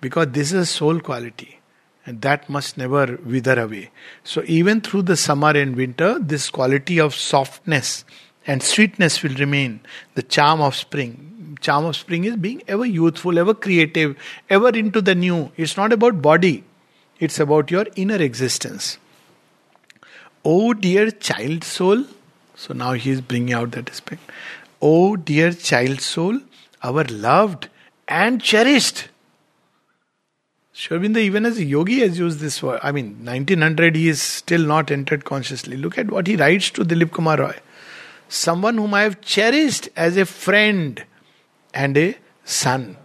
because 0.01 0.29
this 0.29 0.53
is 0.53 0.63
a 0.63 0.67
soul 0.67 1.01
quality 1.01 1.61
and 2.07 2.23
that 2.23 2.49
must 2.49 2.79
never 2.79 3.19
wither 3.25 3.61
away. 3.61 3.91
So, 4.25 4.43
even 4.47 4.81
through 4.81 5.03
the 5.03 5.17
summer 5.17 5.51
and 5.51 5.77
winter, 5.77 6.19
this 6.19 6.51
quality 6.51 6.99
of 6.99 7.15
softness 7.15 8.05
and 8.47 8.63
sweetness 8.63 9.23
will 9.23 9.35
remain. 9.35 9.81
The 10.15 10.23
charm 10.23 10.61
of 10.61 10.75
spring. 10.75 11.59
Charm 11.61 11.85
of 11.85 11.97
spring 11.97 12.25
is 12.25 12.37
being 12.37 12.63
ever 12.67 12.87
youthful, 12.87 13.39
ever 13.39 13.55
creative, 13.55 14.17
ever 14.49 14.71
into 14.71 15.03
the 15.03 15.15
new. 15.15 15.53
It's 15.57 15.77
not 15.77 15.93
about 15.93 16.23
body, 16.23 16.65
it's 17.19 17.39
about 17.39 17.71
your 17.71 17.87
inner 17.97 18.17
existence. 18.17 18.99
Oh, 20.45 20.73
dear 20.73 21.11
child 21.11 21.65
soul. 21.65 22.05
So, 22.55 22.73
now 22.75 22.93
he 22.93 23.11
is 23.11 23.21
bringing 23.21 23.53
out 23.53 23.73
that 23.73 23.91
aspect. 23.91 24.23
Oh, 24.81 25.17
dear 25.17 25.53
child 25.53 26.01
soul, 26.01 26.41
our 26.83 27.05
loved 27.05 27.69
and 28.09 28.43
cherished. 28.43 29.10
Sri 30.81 30.97
Aurobindo, 30.97 31.19
even 31.19 31.45
as 31.45 31.59
a 31.59 31.65
yogi, 31.65 32.01
has 32.01 32.19
used 32.19 32.39
this 32.39 32.63
word. 32.63 32.81
I 32.83 32.91
mean, 32.91 33.23
1900, 33.23 33.97
he 33.97 34.09
is 34.09 34.23
still 34.23 34.63
not 34.63 34.91
entered 34.91 35.27
consciously. 35.27 35.77
Look 35.77 35.99
at 35.99 36.11
what 36.11 36.27
he 36.27 36.37
writes 36.37 36.71
to 36.71 36.85
Dilip 36.85 37.11
Kumar 37.13 37.37
Roy. 37.37 37.55
Someone 38.31 38.79
whom 38.79 38.95
I 38.95 39.03
have 39.03 39.21
cherished 39.21 39.91
as 39.95 40.17
a 40.17 40.25
friend 40.25 41.05
and 41.75 41.99
a 41.99 42.17
son. 42.47 42.97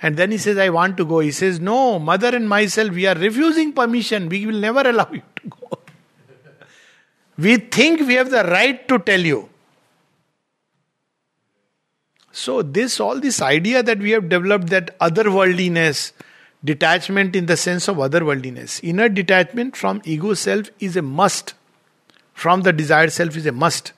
And 0.00 0.16
then 0.16 0.30
he 0.30 0.38
says, 0.38 0.56
I 0.56 0.70
want 0.70 0.96
to 0.96 1.04
go. 1.04 1.18
He 1.18 1.30
says, 1.30 1.60
No, 1.60 1.98
mother 1.98 2.34
and 2.34 2.48
myself, 2.48 2.92
we 2.92 3.04
are 3.04 3.14
refusing 3.14 3.74
permission. 3.74 4.30
We 4.30 4.46
will 4.46 4.58
never 4.58 4.88
allow 4.88 5.10
you 5.12 5.22
to 5.36 5.48
go. 5.50 5.78
we 7.36 7.58
think 7.58 8.00
we 8.00 8.14
have 8.14 8.30
the 8.30 8.44
right 8.44 8.88
to 8.88 8.98
tell 8.98 9.20
you. 9.20 9.50
So, 12.32 12.62
this, 12.62 12.98
all 12.98 13.20
this 13.20 13.42
idea 13.42 13.82
that 13.82 13.98
we 13.98 14.12
have 14.12 14.30
developed 14.30 14.68
that 14.68 14.98
otherworldliness, 15.00 16.12
detachment 16.64 17.36
in 17.36 17.46
the 17.46 17.56
sense 17.56 17.88
of 17.88 17.96
otherworldliness, 17.96 18.80
inner 18.82 19.08
detachment 19.08 19.76
from 19.76 20.00
ego 20.04 20.34
self 20.34 20.70
is 20.80 20.96
a 20.96 21.02
must. 21.02 21.54
From 22.32 22.62
the 22.62 22.72
desired 22.72 23.12
self 23.12 23.36
is 23.36 23.46
a 23.46 23.52
must 23.52 23.92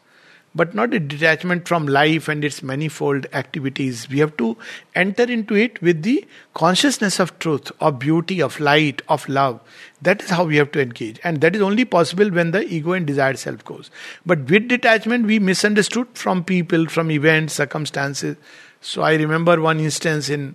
but 0.56 0.74
not 0.74 0.94
a 0.94 0.98
detachment 0.98 1.68
from 1.68 1.86
life 1.86 2.28
and 2.28 2.42
its 2.42 2.62
manifold 2.62 3.26
activities. 3.34 4.08
We 4.08 4.20
have 4.20 4.36
to 4.38 4.56
enter 4.94 5.24
into 5.24 5.54
it 5.54 5.80
with 5.82 6.02
the 6.02 6.24
consciousness 6.54 7.20
of 7.20 7.38
truth, 7.38 7.70
of 7.78 7.98
beauty, 7.98 8.40
of 8.40 8.58
light, 8.58 9.02
of 9.08 9.28
love. 9.28 9.60
That 10.00 10.22
is 10.22 10.30
how 10.30 10.44
we 10.44 10.56
have 10.56 10.72
to 10.72 10.80
engage. 10.80 11.20
And 11.22 11.42
that 11.42 11.54
is 11.54 11.60
only 11.60 11.84
possible 11.84 12.30
when 12.30 12.52
the 12.52 12.66
ego 12.66 12.92
and 12.92 13.06
desired 13.06 13.38
self 13.38 13.62
goes. 13.66 13.90
But 14.24 14.50
with 14.50 14.68
detachment, 14.68 15.26
we 15.26 15.38
misunderstood 15.38 16.08
from 16.14 16.42
people, 16.42 16.86
from 16.88 17.10
events, 17.10 17.52
circumstances. 17.52 18.36
So 18.80 19.02
I 19.02 19.14
remember 19.14 19.60
one 19.60 19.78
instance 19.78 20.30
in 20.30 20.54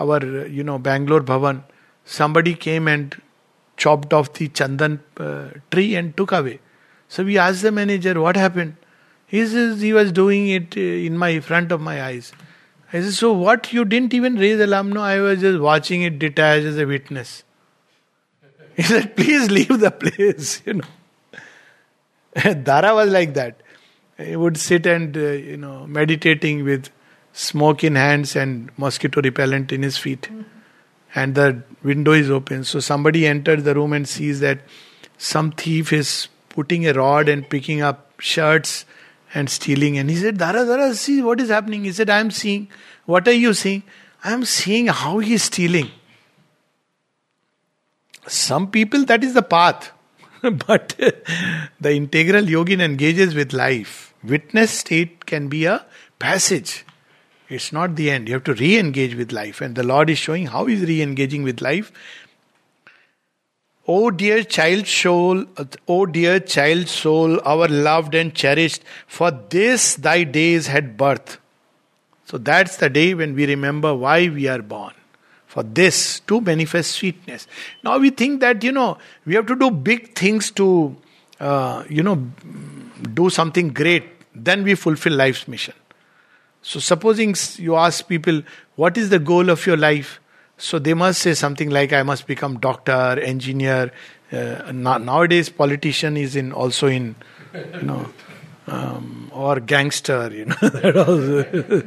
our, 0.00 0.46
you 0.46 0.64
know, 0.64 0.78
Bangalore 0.78 1.20
Bhavan. 1.20 1.62
Somebody 2.04 2.54
came 2.54 2.88
and 2.88 3.20
chopped 3.76 4.12
off 4.12 4.32
the 4.32 4.48
chandan 4.48 5.00
uh, 5.16 5.48
tree 5.70 5.94
and 5.94 6.16
took 6.16 6.32
away. 6.32 6.60
So 7.08 7.24
we 7.24 7.38
asked 7.38 7.62
the 7.62 7.72
manager, 7.72 8.20
what 8.20 8.36
happened? 8.36 8.76
He 9.26 9.46
says 9.46 9.80
he 9.80 9.92
was 9.92 10.12
doing 10.12 10.48
it 10.48 10.76
uh, 10.76 10.80
in 10.80 11.16
my 11.16 11.40
front 11.40 11.72
of 11.72 11.80
my 11.80 12.02
eyes. 12.02 12.32
I 12.92 13.00
said, 13.00 13.12
So 13.14 13.32
what? 13.32 13.72
You 13.72 13.84
didn't 13.84 14.14
even 14.14 14.36
raise 14.36 14.60
alarm? 14.60 14.92
No, 14.92 15.02
I 15.02 15.20
was 15.20 15.40
just 15.40 15.60
watching 15.60 16.02
it 16.02 16.18
detached 16.18 16.66
as 16.66 16.78
a 16.78 16.86
witness. 16.86 17.44
He 18.76 18.82
said, 18.82 19.16
Please 19.16 19.50
leave 19.50 19.78
the 19.78 19.90
place, 19.90 20.62
you 20.66 20.74
know. 20.74 20.88
Dara 22.62 22.94
was 22.94 23.10
like 23.10 23.34
that. 23.34 23.60
He 24.18 24.36
would 24.36 24.56
sit 24.56 24.86
and, 24.86 25.16
uh, 25.16 25.20
you 25.20 25.56
know, 25.56 25.86
meditating 25.86 26.64
with 26.64 26.90
smoke 27.40 27.82
in 27.82 27.94
hands 27.96 28.36
and 28.36 28.70
mosquito 28.76 29.22
repellent 29.22 29.72
in 29.72 29.82
his 29.82 29.96
feet. 29.96 30.22
Mm-hmm. 30.22 30.42
And 31.14 31.34
the 31.34 31.62
window 31.82 32.12
is 32.12 32.30
open. 32.30 32.64
So 32.64 32.80
somebody 32.80 33.26
enters 33.26 33.64
the 33.64 33.74
room 33.74 33.92
and 33.92 34.08
sees 34.08 34.40
that 34.40 34.60
some 35.18 35.50
thief 35.52 35.92
is 35.92 36.28
putting 36.50 36.86
a 36.86 36.92
rod 36.92 37.28
and 37.28 37.48
picking 37.48 37.80
up 37.80 38.20
shirts 38.20 38.84
and 39.34 39.48
stealing. 39.48 39.98
And 39.98 40.10
he 40.10 40.16
said, 40.16 40.38
Dara, 40.38 40.64
Dara, 40.64 40.94
see 40.94 41.22
what 41.22 41.40
is 41.40 41.48
happening. 41.48 41.84
He 41.84 41.92
said, 41.92 42.10
I 42.10 42.20
am 42.20 42.30
seeing. 42.30 42.68
What 43.06 43.26
are 43.26 43.32
you 43.32 43.54
seeing? 43.54 43.82
I 44.22 44.32
am 44.32 44.44
seeing 44.44 44.86
how 44.88 45.18
he 45.18 45.34
is 45.34 45.44
stealing. 45.44 45.90
Some 48.26 48.70
people, 48.70 49.04
that 49.06 49.24
is 49.24 49.34
the 49.34 49.42
path. 49.42 49.90
but 50.42 50.94
the 51.80 51.92
integral 51.92 52.44
yogin 52.44 52.80
engages 52.80 53.34
with 53.34 53.52
life. 53.52 54.14
Witness 54.22 54.70
state 54.70 55.26
can 55.26 55.48
be 55.48 55.64
a 55.64 55.84
passage. 56.18 56.84
It's 57.50 57.72
not 57.72 57.96
the 57.96 58.10
end. 58.10 58.28
You 58.28 58.34
have 58.34 58.44
to 58.44 58.54
re 58.54 58.78
engage 58.78 59.16
with 59.16 59.32
life. 59.32 59.60
And 59.60 59.74
the 59.74 59.82
Lord 59.82 60.08
is 60.08 60.18
showing 60.18 60.46
how 60.46 60.66
He's 60.66 60.82
re 60.82 61.02
engaging 61.02 61.42
with 61.42 61.60
life. 61.60 61.92
Oh 63.88 64.12
dear 64.12 64.44
child 64.44 64.86
soul, 64.86 65.44
oh 65.88 66.06
dear 66.06 66.38
child 66.38 66.86
soul, 66.86 67.40
our 67.44 67.66
loved 67.66 68.14
and 68.14 68.32
cherished, 68.32 68.84
for 69.08 69.32
this 69.32 69.96
thy 69.96 70.22
days 70.22 70.68
had 70.68 70.96
birth. 70.96 71.38
So 72.26 72.38
that's 72.38 72.76
the 72.76 72.88
day 72.88 73.14
when 73.14 73.34
we 73.34 73.46
remember 73.46 73.92
why 73.92 74.28
we 74.28 74.46
are 74.46 74.62
born. 74.62 74.94
For 75.48 75.64
this, 75.64 76.20
to 76.28 76.40
manifest 76.40 76.92
sweetness. 76.92 77.48
Now 77.82 77.98
we 77.98 78.10
think 78.10 78.40
that, 78.42 78.62
you 78.62 78.70
know, 78.70 78.98
we 79.26 79.34
have 79.34 79.46
to 79.46 79.56
do 79.56 79.72
big 79.72 80.14
things 80.14 80.52
to, 80.52 80.94
uh, 81.40 81.82
you 81.88 82.04
know, 82.04 82.14
do 83.14 83.28
something 83.30 83.70
great. 83.70 84.04
Then 84.32 84.62
we 84.62 84.76
fulfill 84.76 85.14
life's 85.14 85.48
mission. 85.48 85.74
So, 86.61 86.79
supposing 86.79 87.35
you 87.57 87.75
ask 87.75 88.07
people, 88.07 88.41
what 88.75 88.97
is 88.97 89.09
the 89.09 89.19
goal 89.19 89.49
of 89.49 89.65
your 89.65 89.77
life? 89.77 90.19
So, 90.57 90.79
they 90.79 90.93
must 90.93 91.21
say 91.21 91.33
something 91.33 91.69
like, 91.69 91.93
I 91.93 92.03
must 92.03 92.25
become 92.27 92.59
doctor, 92.59 93.19
engineer. 93.19 93.91
Uh, 94.31 94.71
nowadays, 94.71 95.49
politician 95.49 96.17
is 96.17 96.35
in 96.35 96.51
also 96.51 96.87
in, 96.87 97.15
you 97.53 97.83
know, 97.83 98.09
um, 98.67 99.29
or 99.31 99.59
gangster, 99.59 100.31
you 100.33 100.45
know. 100.45 101.83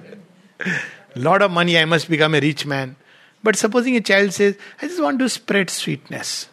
lot 1.17 1.43
of 1.43 1.51
money, 1.51 1.77
I 1.79 1.85
must 1.85 2.09
become 2.09 2.35
a 2.35 2.41
rich 2.41 2.64
man. 2.67 2.97
But 3.43 3.57
supposing 3.57 3.97
a 3.97 4.01
child 4.01 4.33
says, 4.33 4.57
I 4.81 4.87
just 4.87 5.03
want 5.03 5.19
to 5.19 5.29
spread 5.29 5.71
sweetness. 5.71 6.49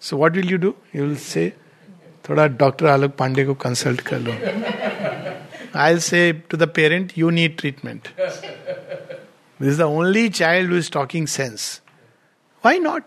So, 0.00 0.16
what 0.16 0.34
will 0.34 0.46
you 0.46 0.58
do? 0.58 0.76
You 0.92 1.02
will 1.02 1.16
say, 1.16 1.52
थोड़ा 2.28 2.46
doctor 2.60 2.86
आलोक 2.86 3.14
पांडे 3.18 3.44
को 3.44 3.54
consult 3.64 4.00
कर 4.10 4.18
लो 4.20 4.32
I'll 5.73 5.99
say 5.99 6.33
to 6.33 6.57
the 6.57 6.67
parent, 6.67 7.17
you 7.17 7.31
need 7.31 7.57
treatment. 7.57 8.09
this 8.17 8.43
is 9.59 9.77
the 9.77 9.85
only 9.85 10.29
child 10.29 10.67
who 10.67 10.75
is 10.75 10.89
talking 10.89 11.27
sense. 11.27 11.81
Why 12.61 12.77
not? 12.77 13.03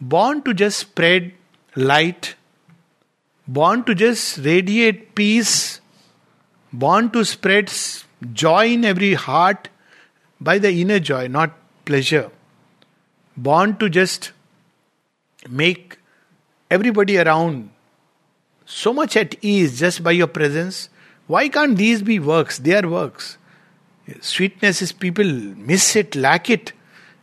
Born 0.00 0.42
to 0.42 0.54
just 0.54 0.78
spread 0.78 1.32
light, 1.74 2.34
born 3.46 3.84
to 3.84 3.94
just 3.94 4.38
radiate 4.38 5.14
peace, 5.14 5.80
born 6.72 7.10
to 7.10 7.24
spread 7.24 7.72
joy 8.32 8.68
in 8.68 8.84
every 8.84 9.14
heart 9.14 9.68
by 10.40 10.58
the 10.58 10.70
inner 10.70 10.98
joy, 10.98 11.28
not 11.28 11.52
pleasure. 11.84 12.30
Born 13.36 13.76
to 13.76 13.88
just 13.88 14.32
make 15.48 15.98
everybody 16.70 17.18
around 17.18 17.70
so 18.64 18.92
much 18.92 19.16
at 19.16 19.36
ease 19.42 19.78
just 19.78 20.02
by 20.02 20.10
your 20.10 20.26
presence 20.26 20.88
why 21.26 21.48
can't 21.48 21.76
these 21.76 22.02
be 22.02 22.18
works? 22.18 22.58
They 22.58 22.74
are 22.76 22.88
works. 22.88 23.38
Sweetness 24.20 24.82
is 24.82 24.92
people 24.92 25.24
miss 25.24 25.96
it, 25.96 26.14
lack 26.14 26.48
it. 26.48 26.72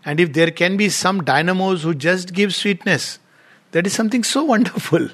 And 0.05 0.19
if 0.19 0.33
there 0.33 0.51
can 0.51 0.75
be 0.75 0.89
some 0.89 1.23
dynamos 1.23 1.83
who 1.83 1.93
just 1.93 2.33
give 2.33 2.53
sweetness, 2.53 3.19
that 3.71 3.87
is 3.87 3.93
something 3.93 4.23
so 4.23 4.43
wonderful. 4.53 5.09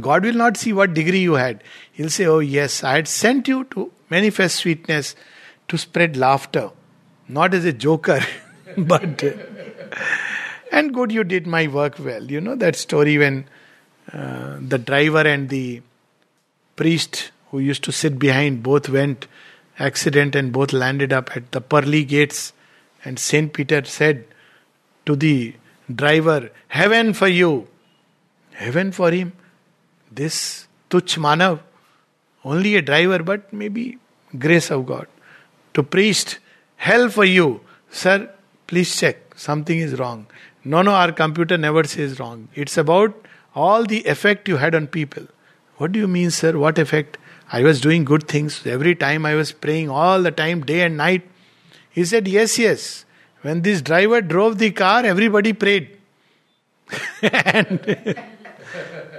God 0.00 0.24
will 0.24 0.34
not 0.34 0.56
see 0.56 0.72
what 0.72 0.92
degree 0.92 1.20
you 1.20 1.34
had. 1.34 1.62
He'll 1.92 2.10
say, 2.10 2.26
Oh, 2.26 2.40
yes, 2.40 2.82
I 2.82 2.96
had 2.96 3.06
sent 3.06 3.46
you 3.46 3.64
to 3.64 3.92
manifest 4.10 4.56
sweetness, 4.56 5.14
to 5.68 5.78
spread 5.78 6.16
laughter. 6.16 6.70
Not 7.28 7.54
as 7.54 7.64
a 7.64 7.72
joker, 7.72 8.20
but. 8.76 9.22
and 10.72 10.92
good, 10.92 11.12
you 11.12 11.22
did 11.22 11.46
my 11.46 11.68
work 11.68 11.98
well. 12.00 12.24
You 12.24 12.40
know 12.40 12.56
that 12.56 12.74
story 12.74 13.16
when 13.16 13.46
uh, 14.12 14.58
the 14.60 14.78
driver 14.78 15.20
and 15.20 15.48
the 15.48 15.80
priest 16.74 17.30
who 17.54 17.60
used 17.60 17.84
to 17.84 17.92
sit 17.92 18.18
behind 18.18 18.64
both 18.64 18.88
went 18.88 19.28
accident 19.78 20.34
and 20.34 20.52
both 20.52 20.72
landed 20.72 21.12
up 21.12 21.36
at 21.36 21.52
the 21.52 21.60
pearly 21.60 22.02
gates. 22.04 22.52
And 23.04 23.16
saint 23.16 23.52
peter 23.52 23.84
said 23.84 24.24
to 25.06 25.14
the 25.14 25.54
driver 26.02 26.50
heaven 26.66 27.12
for 27.12 27.28
you. 27.28 27.68
Heaven 28.54 28.90
for 28.90 29.12
him? 29.12 29.32
This 30.10 30.66
tuch 30.90 31.16
manav 31.26 31.60
only 32.44 32.74
a 32.74 32.82
driver 32.82 33.22
but 33.30 33.52
maybe 33.52 33.98
grace 34.46 34.70
of 34.72 34.86
god. 34.86 35.06
To 35.74 35.84
priest 35.84 36.38
hell 36.88 37.08
for 37.08 37.24
you. 37.24 37.60
Sir 37.90 38.16
please 38.66 38.96
check. 38.96 39.18
Something 39.36 39.78
is 39.78 39.98
wrong. 40.00 40.26
No 40.64 40.82
no 40.82 41.00
our 41.02 41.12
computer 41.12 41.56
never 41.56 41.84
says 41.84 42.18
wrong. 42.18 42.48
It's 42.54 42.76
about 42.76 43.28
all 43.54 43.84
the 43.84 44.00
effect 44.16 44.48
you 44.48 44.56
had 44.56 44.74
on 44.74 44.88
people. 44.88 45.28
What 45.76 45.92
do 45.92 46.00
you 46.00 46.08
mean 46.08 46.32
sir? 46.32 46.58
What 46.58 46.78
effect 46.86 47.18
I 47.52 47.62
was 47.62 47.80
doing 47.80 48.04
good 48.04 48.26
things. 48.26 48.66
Every 48.66 48.94
time 48.94 49.26
I 49.26 49.34
was 49.34 49.52
praying 49.52 49.90
all 49.90 50.22
the 50.22 50.30
time, 50.30 50.62
day 50.62 50.82
and 50.82 50.96
night. 50.96 51.22
He 51.90 52.04
said, 52.04 52.26
Yes, 52.26 52.58
yes. 52.58 53.04
When 53.42 53.62
this 53.62 53.82
driver 53.82 54.20
drove 54.20 54.58
the 54.58 54.70
car, 54.70 55.04
everybody 55.04 55.52
prayed. 55.52 55.98
and, 57.22 58.16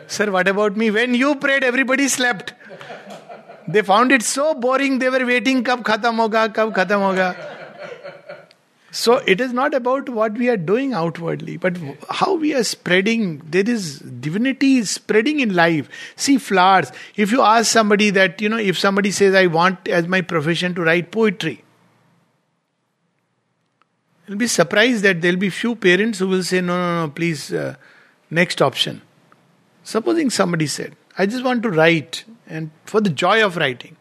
sir, 0.08 0.32
what 0.32 0.48
about 0.48 0.76
me? 0.76 0.90
When 0.92 1.14
you 1.14 1.36
prayed, 1.36 1.64
everybody 1.64 2.08
slept. 2.08 2.54
They 3.68 3.82
found 3.82 4.12
it 4.12 4.24
so 4.24 4.54
boring, 4.54 5.00
they 5.00 5.10
were 5.10 5.26
waiting, 5.26 5.64
kab 5.64 5.84
khatam 5.84 6.18
hoga, 6.18 6.54
kab 6.54 6.74
khatam 6.74 7.02
hoga. 7.02 7.56
So 8.96 9.16
it 9.28 9.42
is 9.42 9.52
not 9.52 9.74
about 9.74 10.08
what 10.08 10.38
we 10.38 10.48
are 10.48 10.56
doing 10.56 10.94
outwardly, 10.94 11.58
but 11.58 11.78
how 12.10 12.36
we 12.36 12.54
are 12.56 12.64
spreading. 12.64 13.42
There 13.46 13.70
is 13.70 14.00
divinity 14.00 14.78
is 14.78 14.90
spreading 14.90 15.42
in 15.42 15.54
life. 15.54 15.90
See 16.16 16.38
flowers. 16.38 16.94
If 17.18 17.30
you 17.30 17.42
ask 17.42 17.70
somebody 17.70 18.10
that, 18.12 18.40
you 18.40 18.48
know, 18.48 18.58
if 18.58 18.80
somebody 18.80 19.12
says, 19.12 19.36
I 19.36 19.48
want 19.48 19.90
as 19.90 20.08
my 20.08 20.22
profession 20.22 20.74
to 20.76 20.82
write 20.82 21.12
poetry, 21.12 21.62
you'll 24.28 24.38
be 24.38 24.48
surprised 24.48 25.04
that 25.04 25.20
there'll 25.20 25.36
be 25.36 25.50
few 25.50 25.76
parents 25.76 26.20
who 26.20 26.30
will 26.30 26.44
say, 26.44 26.62
no, 26.62 26.78
no, 26.78 27.06
no, 27.06 27.12
please, 27.12 27.52
uh, 27.52 27.76
next 28.30 28.62
option. 28.62 29.02
Supposing 29.84 30.30
somebody 30.30 30.68
said, 30.68 30.96
I 31.18 31.26
just 31.26 31.44
want 31.44 31.64
to 31.64 31.70
write 31.70 32.24
and 32.48 32.72
for 32.86 33.02
the 33.02 33.10
joy 33.10 33.44
of 33.46 33.58
writing. 33.58 33.98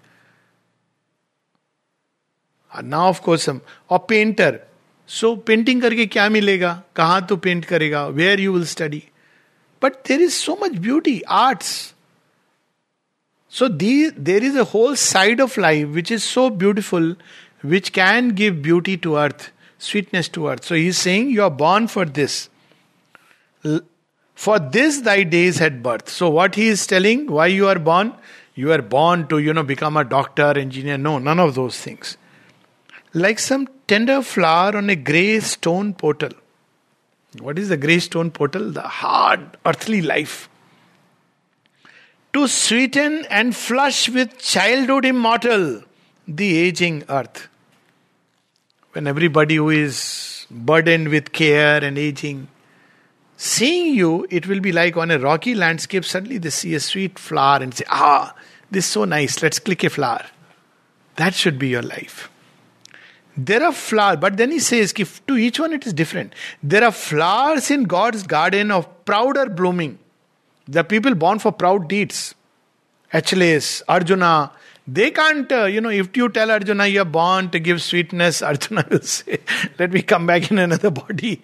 And 2.72 2.90
now, 2.90 3.08
of 3.08 3.22
course, 3.22 3.48
um, 3.48 3.60
a 3.90 3.98
painter 3.98 4.62
so 5.08 5.34
painting 5.46 5.82
करके 5.82 6.06
क्या 6.06 6.28
मिलेगा 6.28 6.72
कहाँ 6.96 7.20
तो 7.26 7.36
paint 7.46 7.64
करेगा 7.64 8.06
where 8.20 8.40
you 8.40 8.52
will 8.52 8.64
study 8.66 9.02
but 9.82 9.94
there 10.08 10.20
is 10.22 10.34
so 10.34 10.58
much 10.62 10.78
beauty 10.86 11.20
arts 11.38 11.72
so 13.52 13.68
there 13.68 14.44
is 14.44 14.58
a 14.58 14.64
whole 14.74 14.94
side 14.96 15.40
of 15.40 15.60
life 15.60 15.88
which 15.88 16.12
is 16.12 16.22
so 16.22 16.48
beautiful 16.62 17.16
which 17.64 17.88
can 17.88 18.30
give 18.34 18.62
beauty 18.62 18.96
to 18.96 19.12
earth 19.24 19.50
sweetness 19.78 20.28
to 20.30 20.48
earth. 20.48 20.64
So 20.64 20.74
he's 20.74 20.98
saying, 20.98 21.30
You 21.30 21.42
are 21.44 21.50
born 21.50 21.86
for 21.86 22.04
this. 22.04 22.48
For 24.34 24.58
this 24.58 25.00
thy 25.02 25.22
days 25.22 25.58
had 25.58 25.82
birth. 25.82 26.08
So 26.08 26.28
what 26.28 26.56
he 26.56 26.68
is 26.68 26.86
telling, 26.86 27.26
why 27.30 27.46
you 27.46 27.68
are 27.68 27.78
born? 27.78 28.12
You 28.54 28.72
are 28.72 28.82
born 28.82 29.26
to, 29.28 29.38
you 29.38 29.52
know, 29.52 29.62
become 29.62 29.96
a 29.96 30.04
doctor, 30.04 30.58
engineer. 30.58 30.98
No, 30.98 31.18
none 31.18 31.38
of 31.38 31.54
those 31.54 31.78
things 31.78 32.16
like 33.14 33.38
some 33.38 33.68
tender 33.86 34.20
flower 34.22 34.76
on 34.76 34.90
a 34.90 34.96
grey 34.96 35.40
stone 35.40 35.94
portal. 35.94 36.30
What 37.40 37.58
is 37.58 37.68
the 37.68 37.76
grey 37.76 38.00
stone 38.00 38.30
portal? 38.30 38.70
The 38.70 38.82
hard 38.82 39.56
earthly 39.64 40.02
life. 40.02 40.48
To 42.32 42.48
sweeten 42.48 43.24
and 43.30 43.54
flush 43.54 44.08
with 44.08 44.38
childhood 44.38 45.04
immortal 45.04 45.82
the 46.26 46.56
aging 46.58 47.04
earth. 47.08 47.48
When 48.92 49.06
everybody 49.06 49.56
who 49.56 49.70
is 49.70 50.46
burdened 50.50 51.08
with 51.08 51.32
care 51.32 51.82
and 51.82 51.98
aging, 51.98 52.48
seeing 53.36 53.94
you, 53.94 54.26
it 54.30 54.46
will 54.46 54.60
be 54.60 54.72
like 54.72 54.96
on 54.96 55.10
a 55.10 55.18
rocky 55.18 55.54
landscape, 55.54 56.04
suddenly 56.04 56.38
they 56.38 56.50
see 56.50 56.74
a 56.74 56.80
sweet 56.80 57.18
flower 57.18 57.62
and 57.62 57.74
say, 57.74 57.84
Ah, 57.88 58.34
this 58.70 58.86
is 58.86 58.90
so 58.90 59.04
nice, 59.04 59.42
let's 59.42 59.58
click 59.58 59.84
a 59.84 59.90
flower. 59.90 60.24
That 61.16 61.34
should 61.34 61.58
be 61.58 61.68
your 61.68 61.82
life. 61.82 62.30
There 63.36 63.64
are 63.64 63.72
flowers, 63.72 64.18
but 64.20 64.36
then 64.36 64.52
he 64.52 64.60
says, 64.60 64.92
to 64.92 65.36
each 65.36 65.58
one 65.58 65.72
it 65.72 65.86
is 65.86 65.92
different. 65.92 66.34
There 66.62 66.84
are 66.84 66.92
flowers 66.92 67.70
in 67.70 67.84
God's 67.84 68.22
garden 68.22 68.70
of 68.70 69.04
prouder 69.04 69.48
blooming. 69.48 69.98
The 70.68 70.84
people 70.84 71.14
born 71.14 71.40
for 71.40 71.52
proud 71.52 71.88
deeds. 71.88 72.34
Achilles, 73.12 73.82
Arjuna, 73.88 74.52
they 74.86 75.10
can't, 75.10 75.50
uh, 75.50 75.64
you 75.64 75.80
know, 75.80 75.88
if 75.88 76.16
you 76.16 76.28
tell 76.28 76.50
Arjuna 76.50 76.86
you're 76.86 77.04
born 77.04 77.50
to 77.50 77.58
give 77.58 77.82
sweetness, 77.82 78.42
Arjuna 78.50 78.86
will 78.90 79.00
say, 79.00 79.38
let 79.78 79.92
me 79.92 80.02
come 80.02 80.26
back 80.26 80.50
in 80.50 80.58
another 80.58 80.90
body. 80.90 81.40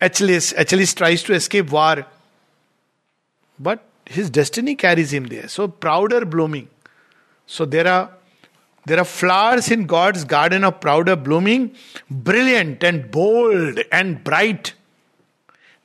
Achilles, 0.00 0.54
Achilles 0.56 0.94
tries 0.94 1.22
to 1.24 1.34
escape 1.34 1.70
war. 1.70 2.06
But 3.58 3.84
his 4.06 4.30
destiny 4.30 4.74
carries 4.74 5.12
him 5.12 5.26
there. 5.26 5.48
So 5.48 5.68
prouder 5.68 6.24
blooming. 6.24 6.68
So 7.46 7.64
there 7.64 7.86
are 7.86 8.10
there 8.84 8.98
are 8.98 9.04
flowers 9.04 9.70
in 9.70 9.86
God's 9.86 10.24
garden 10.24 10.64
of 10.64 10.80
prouder 10.80 11.14
blooming, 11.16 11.74
brilliant 12.10 12.82
and 12.82 13.10
bold 13.10 13.80
and 13.92 14.22
bright. 14.24 14.74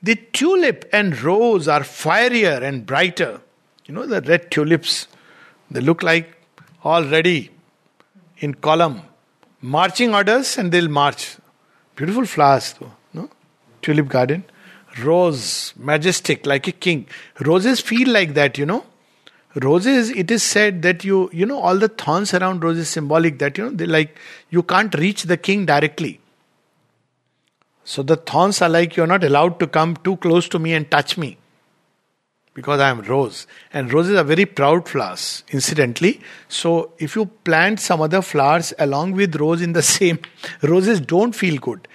The 0.01 0.15
tulip 0.33 0.89
and 0.91 1.19
rose 1.21 1.67
are 1.67 1.81
fierier 1.81 2.61
and 2.61 2.85
brighter. 2.85 3.41
You 3.85 3.93
know 3.93 4.05
the 4.05 4.21
red 4.21 4.49
tulips, 4.51 5.07
they 5.69 5.79
look 5.79 6.01
like 6.01 6.37
already 6.83 7.51
in 8.39 8.53
column, 8.53 9.01
marching 9.61 10.13
orders, 10.13 10.57
and 10.57 10.71
they'll 10.71 10.89
march. 10.89 11.37
Beautiful 11.95 12.25
flowers, 12.25 12.73
though. 12.73 12.91
No, 13.13 13.29
tulip 13.81 14.07
garden, 14.07 14.43
rose, 15.03 15.73
majestic 15.77 16.45
like 16.45 16.67
a 16.67 16.71
king. 16.71 17.07
Roses 17.39 17.79
feel 17.79 18.09
like 18.09 18.33
that, 18.33 18.57
you 18.57 18.65
know. 18.65 18.85
Roses, 19.63 20.09
it 20.11 20.29
is 20.29 20.43
said 20.43 20.81
that 20.83 21.03
you, 21.03 21.29
you 21.33 21.45
know, 21.45 21.59
all 21.59 21.77
the 21.77 21.87
thorns 21.87 22.33
around 22.33 22.63
roses 22.63 22.89
symbolic 22.89 23.39
that 23.39 23.57
you 23.57 23.65
know 23.65 23.71
they 23.71 23.85
like 23.85 24.17
you 24.49 24.61
can't 24.61 24.93
reach 24.95 25.23
the 25.23 25.37
king 25.37 25.65
directly. 25.65 26.19
So 27.83 28.03
the 28.03 28.17
thorns 28.17 28.61
are 28.61 28.69
like 28.69 28.95
you're 28.95 29.07
not 29.07 29.23
allowed 29.23 29.59
to 29.61 29.67
come 29.67 29.95
too 29.97 30.17
close 30.17 30.49
to 30.49 30.59
me 30.59 30.73
and 30.73 30.89
touch 30.91 31.17
me 31.17 31.37
because 32.53 32.79
I 32.79 32.89
am 32.89 33.01
rose. 33.01 33.47
And 33.71 33.93
roses 33.93 34.17
are 34.17 34.23
very 34.23 34.45
proud 34.45 34.89
flowers, 34.89 35.43
incidentally. 35.49 36.19
So 36.49 36.91
if 36.97 37.15
you 37.15 37.27
plant 37.27 37.79
some 37.79 38.01
other 38.01 38.21
flowers 38.21 38.73
along 38.77 39.13
with 39.13 39.35
rose 39.35 39.61
in 39.61 39.73
the 39.73 39.81
same, 39.97 40.19
roses 40.61 40.99
don't 40.99 41.33
feel 41.33 41.57
good. 41.59 41.87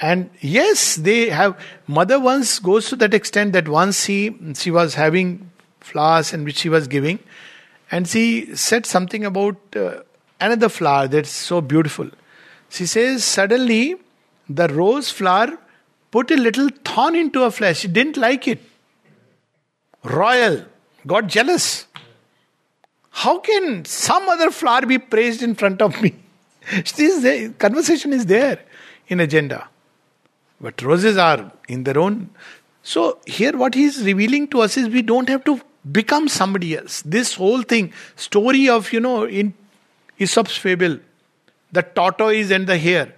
And 0.00 0.30
yes, 0.40 0.96
they 0.96 1.28
have. 1.28 1.58
Mother 1.86 2.18
once 2.18 2.58
goes 2.58 2.88
to 2.88 2.96
that 2.96 3.12
extent 3.12 3.52
that 3.52 3.68
once 3.68 4.04
she 4.04 4.36
she 4.54 4.70
was 4.70 4.94
having 4.94 5.49
flowers 5.80 6.32
and 6.32 6.44
which 6.44 6.58
she 6.58 6.68
was 6.68 6.88
giving, 6.88 7.18
and 7.90 8.06
she 8.08 8.54
said 8.54 8.86
something 8.86 9.24
about 9.24 9.56
uh, 9.76 10.00
another 10.40 10.68
flower 10.68 11.08
that's 11.08 11.30
so 11.30 11.60
beautiful. 11.60 12.08
She 12.68 12.86
says 12.86 13.24
suddenly 13.24 13.96
the 14.48 14.68
rose 14.68 15.10
flower 15.10 15.58
put 16.10 16.30
a 16.30 16.36
little 16.36 16.68
thorn 16.84 17.14
into 17.14 17.40
her 17.40 17.50
flesh. 17.50 17.80
She 17.80 17.88
didn't 17.88 18.16
like 18.16 18.46
it 18.48 18.60
royal, 20.02 20.64
got 21.06 21.26
jealous. 21.26 21.86
How 23.10 23.38
can 23.38 23.84
some 23.84 24.28
other 24.28 24.50
flower 24.50 24.82
be 24.82 24.98
praised 24.98 25.42
in 25.42 25.54
front 25.54 25.82
of 25.82 26.00
me? 26.00 26.14
this 26.96 27.52
conversation 27.58 28.12
is 28.12 28.26
there 28.26 28.60
in 29.08 29.20
agenda. 29.20 29.68
But 30.60 30.80
roses 30.82 31.16
are 31.16 31.52
in 31.68 31.84
their 31.84 31.98
own. 31.98 32.30
So 32.82 33.18
here 33.26 33.56
what 33.56 33.74
he 33.74 33.84
is 33.84 34.02
revealing 34.02 34.48
to 34.48 34.60
us 34.60 34.76
is 34.76 34.88
we 34.88 35.02
don't 35.02 35.28
have 35.28 35.44
to 35.44 35.60
become 35.90 36.28
somebody 36.28 36.76
else. 36.76 37.02
This 37.02 37.34
whole 37.34 37.62
thing, 37.62 37.92
story 38.16 38.68
of, 38.68 38.92
you 38.92 39.00
know, 39.00 39.24
in 39.24 39.54
Aesop's 40.18 40.56
fable, 40.56 40.98
the 41.72 41.82
tortoise 41.82 42.50
and 42.50 42.66
the 42.66 42.78
hare. 42.78 43.14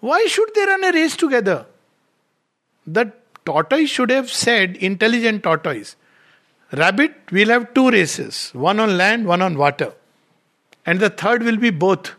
Why 0.00 0.26
should 0.26 0.54
they 0.54 0.66
run 0.66 0.84
a 0.84 0.92
race 0.92 1.16
together? 1.16 1.66
The 2.86 3.12
tortoise 3.44 3.90
should 3.90 4.10
have 4.10 4.30
said, 4.30 4.76
intelligent 4.76 5.42
tortoise, 5.42 5.96
Rabbit, 6.72 7.14
we'll 7.30 7.48
have 7.48 7.74
two 7.74 7.90
races 7.90 8.50
one 8.52 8.80
on 8.80 8.96
land, 8.96 9.26
one 9.26 9.42
on 9.42 9.56
water. 9.56 9.94
And 10.84 11.00
the 11.00 11.10
third 11.10 11.42
will 11.42 11.56
be 11.56 11.70
both. 11.70 12.12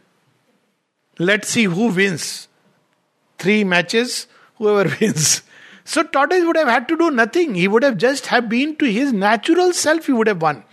Let's 1.19 1.50
see 1.50 1.65
who 1.65 1.88
wins. 1.93 2.47
Three 3.38 3.63
matches, 3.63 4.28
whoever 4.56 4.93
wins. 5.02 5.41
So 5.88 6.04
tortoise 6.04 6.43
would 6.43 6.58
have 6.58 6.67
had 6.67 6.89
to 6.89 6.97
do 6.97 7.12
nothing. 7.12 7.56
He 7.56 7.69
would 7.69 7.82
have 7.82 7.97
just 7.97 8.26
have 8.28 8.50
been 8.50 8.76
to 8.76 8.91
his 8.91 9.13
natural 9.13 9.71
self, 9.71 10.08
he 10.08 10.12
would 10.12 10.28
have 10.28 10.41
won. 10.41 10.65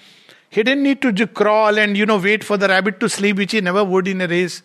He 0.50 0.64
didn't 0.64 0.82
need 0.82 1.02
to 1.02 1.26
crawl 1.28 1.78
and 1.78 1.96
you 1.96 2.04
know 2.04 2.18
wait 2.18 2.42
for 2.42 2.56
the 2.56 2.66
rabbit 2.66 2.98
to 2.98 3.08
sleep, 3.08 3.36
which 3.36 3.52
he 3.52 3.60
never 3.60 3.84
would 3.84 4.08
in 4.08 4.20
a 4.20 4.26
race. 4.26 4.62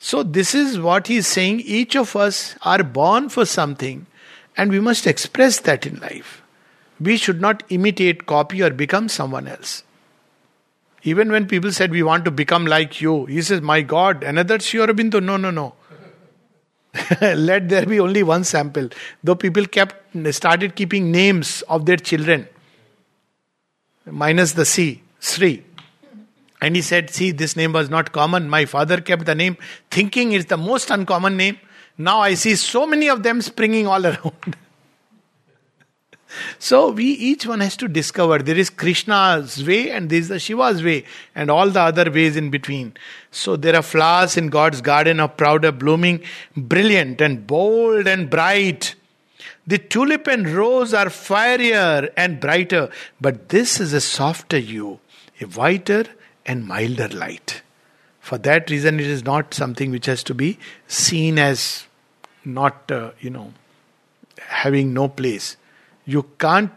So 0.00 0.24
this 0.24 0.56
is 0.56 0.80
what 0.80 1.06
he's 1.06 1.28
saying. 1.28 1.60
Each 1.60 1.94
of 1.94 2.16
us 2.16 2.56
are 2.62 2.82
born 2.82 3.28
for 3.28 3.46
something, 3.46 4.06
and 4.56 4.72
we 4.72 4.80
must 4.80 5.06
express 5.06 5.60
that 5.60 5.86
in 5.86 6.00
life. 6.00 6.42
We 7.00 7.16
should 7.16 7.40
not 7.40 7.62
imitate, 7.68 8.26
copy, 8.26 8.62
or 8.64 8.70
become 8.70 9.08
someone 9.08 9.46
else. 9.46 9.84
Even 11.04 11.30
when 11.30 11.46
people 11.46 11.70
said, 11.70 11.92
We 11.92 12.02
want 12.02 12.24
to 12.24 12.32
become 12.32 12.66
like 12.66 13.00
you, 13.00 13.26
he 13.26 13.40
says, 13.40 13.60
My 13.60 13.82
God, 13.82 14.24
another 14.24 14.58
Sri 14.58 14.80
Aurobindo. 14.80 15.22
No, 15.22 15.36
no, 15.36 15.52
no. 15.52 15.74
Let 17.20 17.68
there 17.68 17.86
be 17.86 18.00
only 18.00 18.22
one 18.22 18.44
sample. 18.44 18.88
Though 19.22 19.34
people 19.34 19.66
kept 19.66 19.94
started 20.34 20.74
keeping 20.76 21.10
names 21.10 21.62
of 21.62 21.86
their 21.86 21.96
children, 21.96 22.48
minus 24.06 24.52
the 24.52 24.64
C, 24.64 25.02
Sri. 25.20 25.64
And 26.60 26.74
he 26.74 26.82
said, 26.82 27.10
See, 27.10 27.32
this 27.32 27.56
name 27.56 27.72
was 27.72 27.90
not 27.90 28.12
common. 28.12 28.48
My 28.48 28.64
father 28.64 29.00
kept 29.00 29.26
the 29.26 29.34
name, 29.34 29.56
thinking 29.90 30.32
it's 30.32 30.46
the 30.46 30.56
most 30.56 30.90
uncommon 30.90 31.36
name. 31.36 31.58
Now 31.98 32.20
I 32.20 32.34
see 32.34 32.56
so 32.56 32.86
many 32.86 33.08
of 33.08 33.22
them 33.22 33.42
springing 33.42 33.86
all 33.86 34.06
around. 34.12 34.56
So 36.58 36.90
we 36.90 37.04
each 37.04 37.46
one 37.46 37.60
has 37.60 37.76
to 37.78 37.88
discover 37.88 38.38
there 38.38 38.56
is 38.56 38.70
Krishna's 38.70 39.64
way 39.64 39.90
and 39.90 40.10
there 40.10 40.18
is 40.18 40.28
the 40.28 40.38
Shiva's 40.38 40.82
way 40.82 41.04
and 41.34 41.50
all 41.50 41.70
the 41.70 41.80
other 41.80 42.10
ways 42.10 42.36
in 42.36 42.50
between. 42.50 42.94
So 43.30 43.56
there 43.56 43.76
are 43.76 43.82
flowers 43.82 44.36
in 44.36 44.48
God's 44.48 44.80
garden 44.80 45.20
of 45.20 45.36
prouder 45.36 45.72
blooming, 45.72 46.22
brilliant 46.56 47.20
and 47.20 47.46
bold 47.46 48.06
and 48.06 48.30
bright. 48.30 48.94
The 49.66 49.78
tulip 49.78 50.26
and 50.26 50.48
rose 50.48 50.94
are 50.94 51.06
fierier 51.06 52.10
and 52.16 52.40
brighter, 52.40 52.90
but 53.20 53.48
this 53.48 53.80
is 53.80 53.92
a 53.92 54.00
softer 54.00 54.58
hue, 54.58 55.00
a 55.40 55.44
whiter 55.44 56.04
and 56.44 56.66
milder 56.66 57.08
light. 57.08 57.62
For 58.20 58.38
that 58.38 58.70
reason, 58.70 58.98
it 58.98 59.06
is 59.06 59.24
not 59.24 59.54
something 59.54 59.90
which 59.90 60.06
has 60.06 60.22
to 60.24 60.34
be 60.34 60.58
seen 60.88 61.38
as 61.38 61.86
not, 62.44 62.90
uh, 62.90 63.10
you 63.20 63.30
know, 63.30 63.52
having 64.38 64.94
no 64.94 65.08
place 65.08 65.56
you 66.06 66.22
can't, 66.38 66.70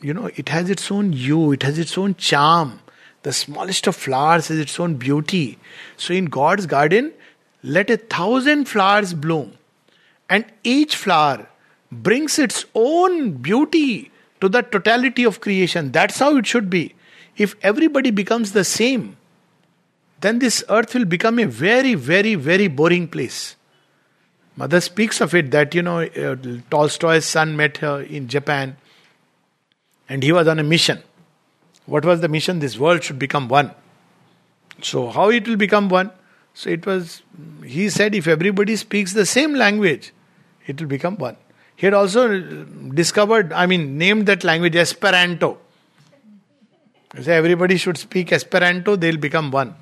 you 0.00 0.14
know, 0.14 0.30
it 0.36 0.50
has 0.50 0.70
its 0.70 0.90
own 0.92 1.12
hue, 1.12 1.52
it 1.52 1.62
has 1.62 1.78
its 1.78 1.98
own 1.98 2.14
charm. 2.14 2.80
The 3.22 3.32
smallest 3.32 3.88
of 3.88 3.96
flowers 3.96 4.48
has 4.48 4.58
its 4.58 4.78
own 4.78 4.94
beauty. 4.94 5.58
So 5.96 6.14
in 6.14 6.26
God's 6.26 6.66
garden, 6.66 7.12
let 7.62 7.90
a 7.90 7.96
thousand 7.96 8.66
flowers 8.66 9.14
bloom, 9.14 9.54
and 10.28 10.44
each 10.62 10.94
flower 10.94 11.48
brings 11.90 12.38
its 12.38 12.64
own 12.74 13.32
beauty 13.32 14.12
to 14.40 14.48
the 14.48 14.62
totality 14.62 15.24
of 15.24 15.40
creation. 15.40 15.90
That's 15.90 16.18
how 16.18 16.36
it 16.36 16.46
should 16.46 16.70
be. 16.70 16.94
If 17.36 17.56
everybody 17.62 18.10
becomes 18.10 18.52
the 18.52 18.64
same, 18.64 19.16
then 20.20 20.38
this 20.38 20.62
earth 20.68 20.94
will 20.94 21.04
become 21.04 21.38
a 21.38 21.46
very, 21.46 21.94
very, 21.94 22.34
very 22.34 22.68
boring 22.68 23.08
place. 23.08 23.56
Mother 24.56 24.80
speaks 24.80 25.20
of 25.20 25.34
it 25.34 25.50
that, 25.50 25.74
you 25.74 25.82
know, 25.82 26.00
uh, 26.00 26.36
Tolstoy's 26.70 27.26
son 27.26 27.56
met 27.56 27.76
her 27.78 28.00
in 28.00 28.26
Japan 28.26 28.76
and 30.08 30.22
he 30.22 30.32
was 30.32 30.48
on 30.48 30.58
a 30.58 30.62
mission. 30.62 31.02
What 31.84 32.04
was 32.04 32.20
the 32.20 32.28
mission? 32.28 32.58
This 32.58 32.78
world 32.78 33.04
should 33.04 33.18
become 33.18 33.48
one. 33.48 33.70
So, 34.82 35.08
how 35.08 35.30
it 35.30 35.46
will 35.46 35.56
become 35.56 35.88
one? 35.88 36.10
So, 36.54 36.70
it 36.70 36.86
was, 36.86 37.22
he 37.64 37.90
said, 37.90 38.14
if 38.14 38.26
everybody 38.26 38.76
speaks 38.76 39.12
the 39.12 39.26
same 39.26 39.54
language, 39.54 40.12
it 40.66 40.80
will 40.80 40.88
become 40.88 41.16
one. 41.16 41.36
He 41.76 41.86
had 41.86 41.94
also 41.94 42.40
discovered, 42.94 43.52
I 43.52 43.66
mean, 43.66 43.98
named 43.98 44.26
that 44.26 44.42
language 44.42 44.74
Esperanto. 44.74 45.58
Say 47.20 47.36
everybody 47.36 47.76
should 47.76 47.98
speak 47.98 48.32
Esperanto, 48.32 48.96
they'll 48.96 49.16
become 49.16 49.50
one. 49.50 49.74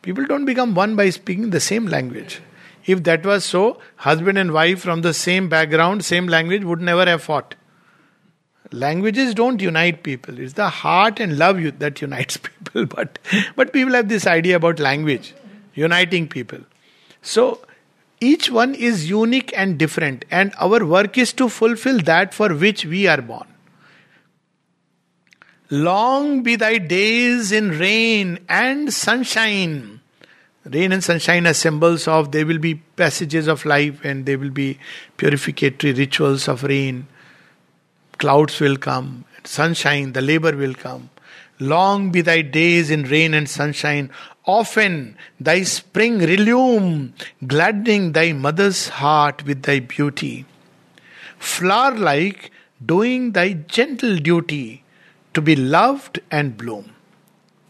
People 0.00 0.24
don't 0.24 0.44
become 0.44 0.74
one 0.74 0.96
by 0.96 1.10
speaking 1.10 1.50
the 1.50 1.60
same 1.60 1.86
language. 1.86 2.40
If 2.84 3.04
that 3.04 3.24
was 3.24 3.44
so, 3.44 3.78
husband 3.96 4.38
and 4.38 4.52
wife 4.52 4.80
from 4.80 5.02
the 5.02 5.14
same 5.14 5.48
background, 5.48 6.04
same 6.04 6.26
language 6.26 6.64
would 6.64 6.80
never 6.80 7.06
have 7.06 7.22
fought. 7.22 7.54
Languages 8.72 9.34
don't 9.34 9.60
unite 9.60 10.02
people. 10.02 10.38
It's 10.38 10.54
the 10.54 10.68
heart 10.68 11.20
and 11.20 11.38
love 11.38 11.60
you, 11.60 11.70
that 11.72 12.00
unites 12.00 12.36
people. 12.42 12.86
But, 12.86 13.18
but 13.54 13.72
people 13.72 13.94
have 13.94 14.08
this 14.08 14.26
idea 14.26 14.56
about 14.56 14.78
language 14.78 15.34
uniting 15.74 16.28
people. 16.28 16.60
So 17.22 17.60
each 18.20 18.50
one 18.50 18.74
is 18.74 19.08
unique 19.08 19.52
and 19.56 19.78
different, 19.78 20.24
and 20.30 20.52
our 20.60 20.84
work 20.84 21.18
is 21.18 21.32
to 21.34 21.48
fulfill 21.48 21.98
that 22.00 22.34
for 22.34 22.54
which 22.54 22.84
we 22.84 23.06
are 23.06 23.20
born. 23.20 23.46
Long 25.70 26.42
be 26.42 26.56
thy 26.56 26.78
days 26.78 27.50
in 27.50 27.70
rain 27.78 28.40
and 28.48 28.92
sunshine 28.92 29.91
Rain 30.64 30.92
and 30.92 31.02
sunshine 31.02 31.46
are 31.48 31.54
symbols 31.54 32.06
of 32.06 32.30
there 32.30 32.46
will 32.46 32.58
be 32.58 32.76
passages 32.76 33.48
of 33.48 33.64
life 33.64 34.04
and 34.04 34.26
there 34.26 34.38
will 34.38 34.50
be 34.50 34.78
purificatory 35.16 35.92
rituals 35.92 36.46
of 36.46 36.62
rain. 36.62 37.08
Clouds 38.18 38.60
will 38.60 38.76
come, 38.76 39.24
sunshine, 39.42 40.12
the 40.12 40.22
labor 40.22 40.56
will 40.56 40.74
come. 40.74 41.10
Long 41.58 42.10
be 42.10 42.20
thy 42.20 42.42
days 42.42 42.90
in 42.90 43.04
rain 43.04 43.34
and 43.34 43.48
sunshine. 43.48 44.10
Often 44.46 45.16
thy 45.40 45.62
spring 45.62 46.18
relume, 46.18 47.12
gladdening 47.46 48.12
thy 48.12 48.32
mother's 48.32 48.88
heart 48.88 49.44
with 49.44 49.62
thy 49.62 49.80
beauty. 49.80 50.44
Flower 51.38 51.96
like, 51.96 52.50
doing 52.84 53.32
thy 53.32 53.52
gentle 53.52 54.16
duty 54.16 54.84
to 55.34 55.40
be 55.40 55.56
loved 55.56 56.20
and 56.30 56.56
bloom. 56.56 56.94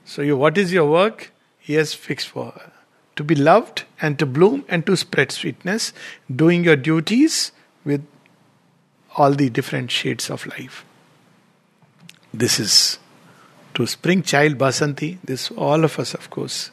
So, 0.05 0.23
you, 0.23 0.37
what 0.37 0.59
is 0.59 0.73
your 0.73 0.91
work? 0.91 1.33
He 1.59 1.75
has 1.75 1.95
fixed 1.95 2.29
for 2.29 2.53
her. 2.53 2.72
To 3.17 3.25
be 3.25 3.35
loved 3.35 3.85
and 4.01 4.19
to 4.19 4.27
bloom 4.27 4.65
and 4.69 4.87
to 4.87 4.97
spread 4.97 5.33
sweetness, 5.33 5.93
doing 6.35 6.65
your 6.65 6.77
duties 6.77 7.53
with 7.85 8.07
all 9.17 9.33
the 9.33 9.51
different 9.51 9.91
shades 9.91 10.31
of 10.31 10.47
life. 10.47 10.85
This 12.33 12.59
is 12.59 12.99
to 13.75 13.87
spring 13.87 14.23
child 14.23 14.57
Basanti, 14.57 15.19
this 15.25 15.51
all 15.51 15.85
of 15.85 15.99
us, 15.99 16.15
of 16.15 16.31
course. 16.31 16.71